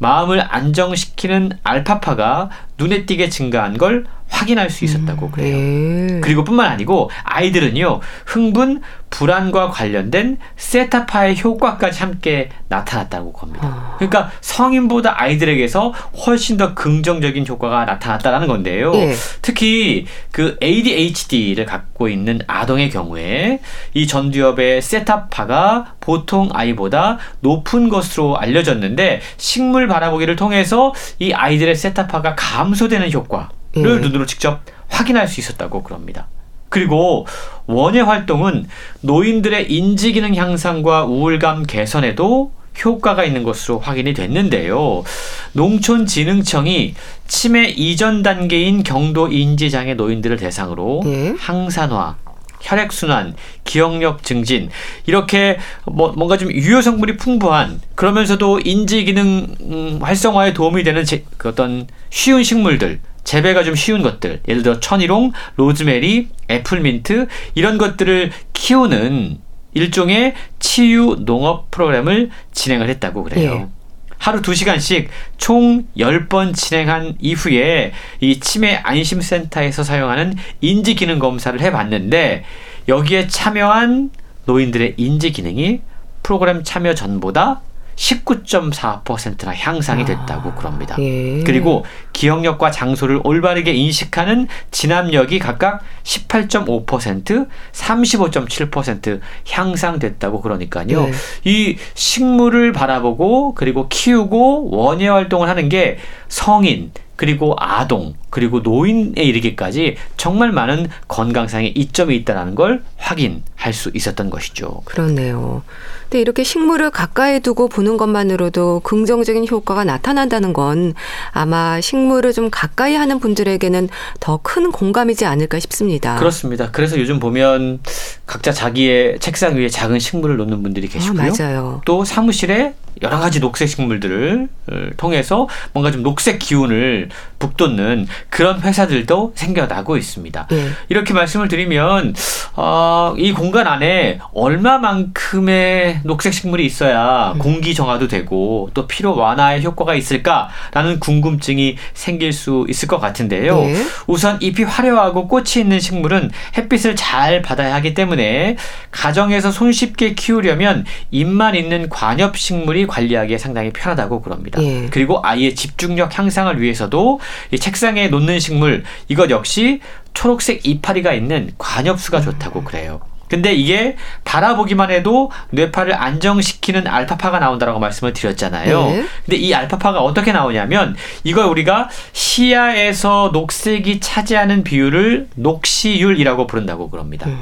[0.00, 2.48] 마음을 안정시키는 알파파가
[2.78, 5.56] 눈에 띄게 증가한 걸 확인할 수 있었다고 음, 그래요.
[5.56, 6.20] 네.
[6.20, 13.66] 그리고 뿐만 아니고 아이들은요, 흥분, 불안과 관련된 세타파의 효과까지 함께 나타났다고 겁니다.
[13.66, 13.96] 아.
[13.98, 15.92] 그러니까 성인보다 아이들에게서
[16.26, 18.92] 훨씬 더 긍정적인 효과가 나타났다는 건데요.
[18.92, 19.14] 네.
[19.42, 23.60] 특히 그 ADHD를 갖고 있는 아동의 경우에
[23.94, 33.12] 이 전두엽의 세타파가 보통 아이보다 높은 것으로 알려졌는데 식물 바라보기를 통해서 이 아이들의 세타파가 감소되는
[33.12, 34.00] 효과 를 예.
[34.00, 36.26] 눈으로 직접 확인할 수 있었다고 그럽니다.
[36.68, 37.26] 그리고
[37.66, 38.66] 원예 활동은
[39.00, 42.52] 노인들의 인지 기능 향상과 우울감 개선에도
[42.84, 45.04] 효과가 있는 것으로 확인이 됐는데요.
[45.52, 46.94] 농촌진흥청이
[47.26, 51.34] 치매 이전 단계인 경도 인지장애 노인들을 대상으로 예.
[51.38, 52.16] 항산화,
[52.60, 54.70] 혈액순환, 기억력 증진
[55.06, 61.24] 이렇게 뭐 뭔가 좀 유효 성분이 풍부한 그러면서도 인지 기능 음, 활성화에 도움이 되는 제,
[61.36, 68.32] 그 어떤 쉬운 식물들 재배가 좀 쉬운 것들 예를 들어 천일홍, 로즈메리, 애플민트 이런 것들을
[68.52, 69.38] 키우는
[69.74, 73.68] 일종의 치유 농업 프로그램을 진행을 했다고 그래요.
[73.68, 73.80] 예.
[74.18, 75.08] 하루 2시간씩
[75.38, 82.44] 총 10번 진행한 이후에 이 치매 안심센터에서 사용하는 인지 기능 검사를 해 봤는데
[82.86, 84.10] 여기에 참여한
[84.44, 85.80] 노인들의 인지 기능이
[86.22, 87.62] 프로그램 참여 전보다
[88.00, 90.96] 19.4%나 향상이 됐다고 아, 그럽니다.
[90.98, 91.42] 예.
[91.44, 91.84] 그리고
[92.14, 99.20] 기억력과 장소를 올바르게 인식하는 진압력이 각각 18.5%, 35.7%
[99.50, 101.08] 향상됐다고 그러니까요.
[101.08, 101.12] 예.
[101.44, 105.98] 이 식물을 바라보고 그리고 키우고 원예 활동을 하는 게
[106.28, 114.30] 성인 그리고 아동 그리고 노인에 이르기까지 정말 많은 건강상의 이점이 있다는 걸 확인할 수 있었던
[114.30, 114.80] 것이죠.
[114.86, 115.62] 그렇네요.
[116.10, 120.94] 근데 이렇게 식물을 가까이 두고 보는 것만으로도 긍정적인 효과가 나타난다는 건
[121.30, 123.88] 아마 식물을 좀 가까이 하는 분들에게는
[124.18, 126.16] 더 큰 공감이지 않을까 싶습니다.
[126.16, 126.70] 그렇습니다.
[126.72, 127.78] 그래서 요즘 보면
[128.26, 131.32] 각자 자기의 책상 위에 작은 식물을 놓는 분들이 아, 계시고요.
[131.40, 134.48] 아, 또 사무실에 여러 가지 녹색 식물들을
[134.96, 137.08] 통해서 뭔가 좀 녹색 기운을
[137.38, 140.48] 북돋는 그런 회사들도 생겨나고 있습니다.
[140.50, 140.68] 네.
[140.88, 142.14] 이렇게 말씀을 드리면
[142.56, 147.38] 어, 이 공간 안에 얼마만큼의 녹색 식물이 있어야 음.
[147.38, 153.56] 공기 정화도 되고 또 피로 완화의 효과가 있을까라는 궁금증이 생길 수 있을 것 같은데요.
[153.56, 153.74] 네.
[154.06, 158.56] 우선 잎이 화려하고 꽃이 있는 식물은 햇빛을 잘 받아야 하기 때문에
[158.90, 164.62] 가정에서 손쉽게 키우려면 잎만 있는 관엽 식물이 관리하기에 상당히 편하다고 그럽니다.
[164.62, 164.88] 예.
[164.90, 167.20] 그리고 아이의 집중력 향상을 위해서도
[167.52, 169.80] 이 책상에 놓는 식물 이것 역시
[170.14, 173.00] 초록색 이파리가 있는 관엽수가 좋다고 그래요.
[173.30, 178.82] 근데 이게 바라보기만 해도 뇌파를 안정시키는 알파파가 나온다라고 말씀을 드렸잖아요.
[178.86, 179.04] 네.
[179.24, 187.28] 근데 이 알파파가 어떻게 나오냐면 이걸 우리가 시야에서 녹색이 차지하는 비율을 녹시율이라고 부른다고 그럽니다.
[187.28, 187.38] 음.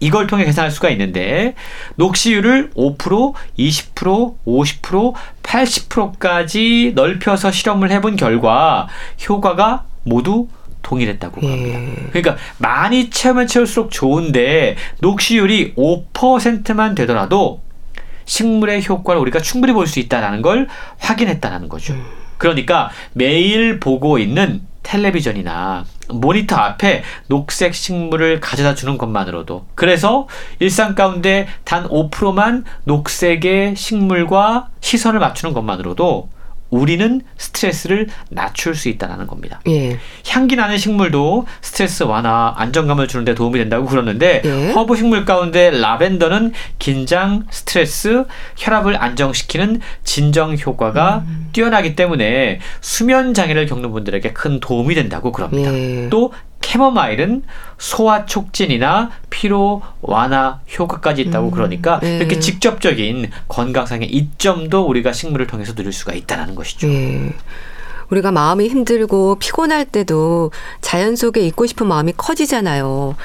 [0.00, 1.54] 이걸 통해 계산할 수가 있는데
[1.96, 8.88] 녹시율을 5%, 20%, 50%, 80%까지 넓혀서 실험을 해본 결과
[9.28, 10.48] 효과가 모두
[10.82, 11.50] 동일했다고 예.
[11.50, 11.78] 합니다.
[12.12, 17.62] 그러니까 많이 채우면 채울수록 좋은데 녹시율이 5%만 되더라도
[18.24, 20.68] 식물의 효과를 우리가 충분히 볼 수 있다는 걸
[20.98, 21.94] 확인했다는 거죠.
[21.94, 22.04] 음.
[22.36, 30.28] 그러니까 매일 보고 있는 텔레비전이나 모니터 앞에 녹색 식물을 가져다 주는 것만으로도 그래서
[30.60, 36.28] 일상 가운데 단 5%만 녹색의 식물과 시선을 맞추는 것만으로도
[36.70, 39.60] 우리는 스트레스를 낮출 수 있다는 겁니다.
[39.68, 39.98] 예.
[40.28, 44.72] 향기 나는 식물도 스트레스 완화, 안정감을 주는데 도움이 된다고 그러는데 예.
[44.72, 48.24] 허브 식물 가운데 라벤더는 긴장, 스트레스,
[48.56, 51.48] 혈압을 안정시키는 진정 효과가 음.
[51.52, 55.72] 뛰어나기 때문에 수면 장애를 겪는 분들에게 큰 도움이 된다고 그럽니다.
[55.72, 56.08] 예.
[56.10, 57.44] 또 캐머마일은
[57.78, 62.16] 소화 촉진이나 피로 완화 효과까지 있다고 음, 그러니까 네.
[62.16, 66.86] 이렇게 직접적인 건강상의 이점도 우리가 식물을 통해서 누릴 수가 있다는 것이죠.
[66.88, 67.32] 네.
[68.10, 70.50] 우리가 마음이 힘들고 피곤할 때도
[70.80, 73.16] 자연 속에 있고 싶은 마음이 커지잖아요.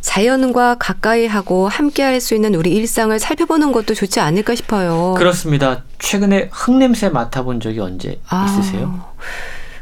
[0.00, 5.14] 자연과 가까이 하고 함께 할 수 있는 우리 일상을 살펴보는 것도 좋지 않을까 싶어요.
[5.18, 5.82] 그렇습니다.
[5.98, 8.46] 최근에 흙냄새 맡아본 적이 언제 아.
[8.46, 9.04] 있으세요?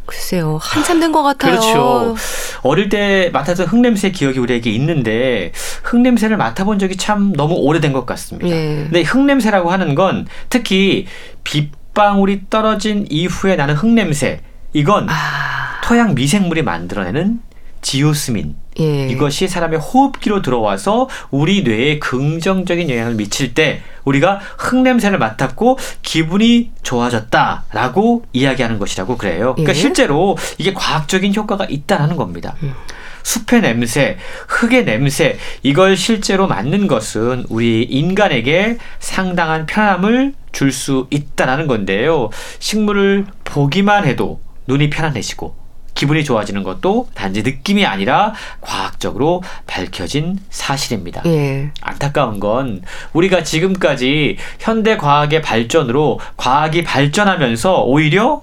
[0.07, 0.59] 글쎄요.
[0.63, 1.59] 한참 된 것 같아요.
[1.61, 2.17] 그렇죠.
[2.63, 5.53] 어릴 때 맡았던 흙냄새 기억이 우리에게 있는데
[5.83, 8.49] 흙냄새를 맡아본 적이 참 너무 오래된 것 같습니다.
[8.49, 8.85] 예.
[8.85, 11.07] 근데 흙냄새라고 하는 건 특히
[11.45, 14.41] 빗방울이 떨어진 이후에 나는 흙냄새
[14.73, 15.81] 이건 아...
[15.85, 17.41] 토양 미생물이 만들어내는
[17.83, 19.09] 지오스민 예.
[19.09, 28.25] 이것이 사람의 호흡기로 들어와서 우리 뇌에 긍정적인 영향을 미칠 때 우리가 흙냄새를 맡았고 기분이 좋아졌다라고
[28.33, 29.55] 이야기하는 것이라고 그래요.
[29.55, 29.75] 그러니까 예.
[29.75, 32.55] 실제로 이게 과학적인 효과가 있다는 겁니다.
[32.63, 32.75] 음.
[33.23, 41.67] 숲의 냄새, 흙의 냄새, 이걸 실제로 맡는 것은 우리 인간에게 상당한 편함을 줄 수 있다는
[41.67, 42.31] 건데요.
[42.61, 45.66] 식물을 보기만 해도 눈이 편안해지고
[45.97, 51.23] 기분이 좋아지는 것도 단지 느낌이 아니라 과학적으로 밝혀진 사실입니다.
[51.27, 51.73] 예.
[51.81, 52.83] 안타까운 건
[53.13, 58.43] 우리가 지금까지 현대 과학의 발전으로 과학이 발전하면서 오히려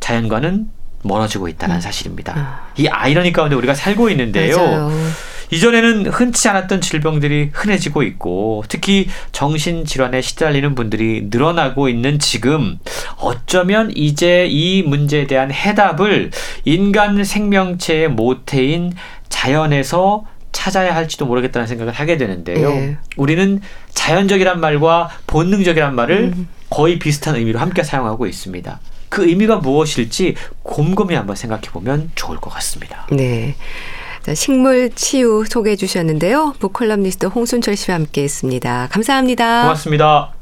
[0.00, 0.68] 자연과는
[1.02, 1.80] 멀어지고 있다는 음.
[1.80, 2.34] 사실입니다.
[2.36, 2.72] 아.
[2.76, 4.56] 이 아이러니 가운데 우리가 살고 있는데요.
[4.56, 4.92] 맞아요.
[5.52, 12.78] 이전에는 흔치 않았던 질병들이 흔해지고 있고 특히 정신질환에 시달리는 분들이 늘어나고 있는 지금
[13.18, 16.30] 어쩌면 이제 이 문제에 대한 해답을
[16.64, 18.94] 인간 생명체의 모태인
[19.28, 22.70] 자연에서 찾아야 할지도 모르겠다는 생각을 하게 되는데요.
[22.70, 22.96] 네.
[23.16, 26.48] 우리는 자연적이란 말과 본능적이란 말을 음.
[26.70, 28.80] 거의 비슷한 의미로 함께 사용하고 있습니다.
[29.10, 33.06] 그 의미가 무엇일지 곰곰이 한번 생각해 보면 좋을 것 같습니다.
[33.10, 33.54] 네.
[34.22, 36.54] 자, 식물 치유 소개해 주셨는데요.
[36.60, 38.88] 북컬럼니스트 홍순철 씨와 함께 했습니다.
[38.90, 39.62] 감사합니다.
[39.62, 40.32] 고맙습니다.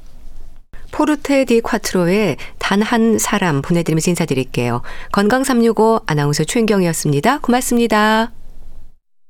[0.93, 4.83] 포르테 디 콰트로의 단 한 사람 보내드리면서 인사드릴게요.
[5.13, 7.39] 건강365 아나운서 최인경이었습니다.
[7.39, 8.33] 고맙습니다.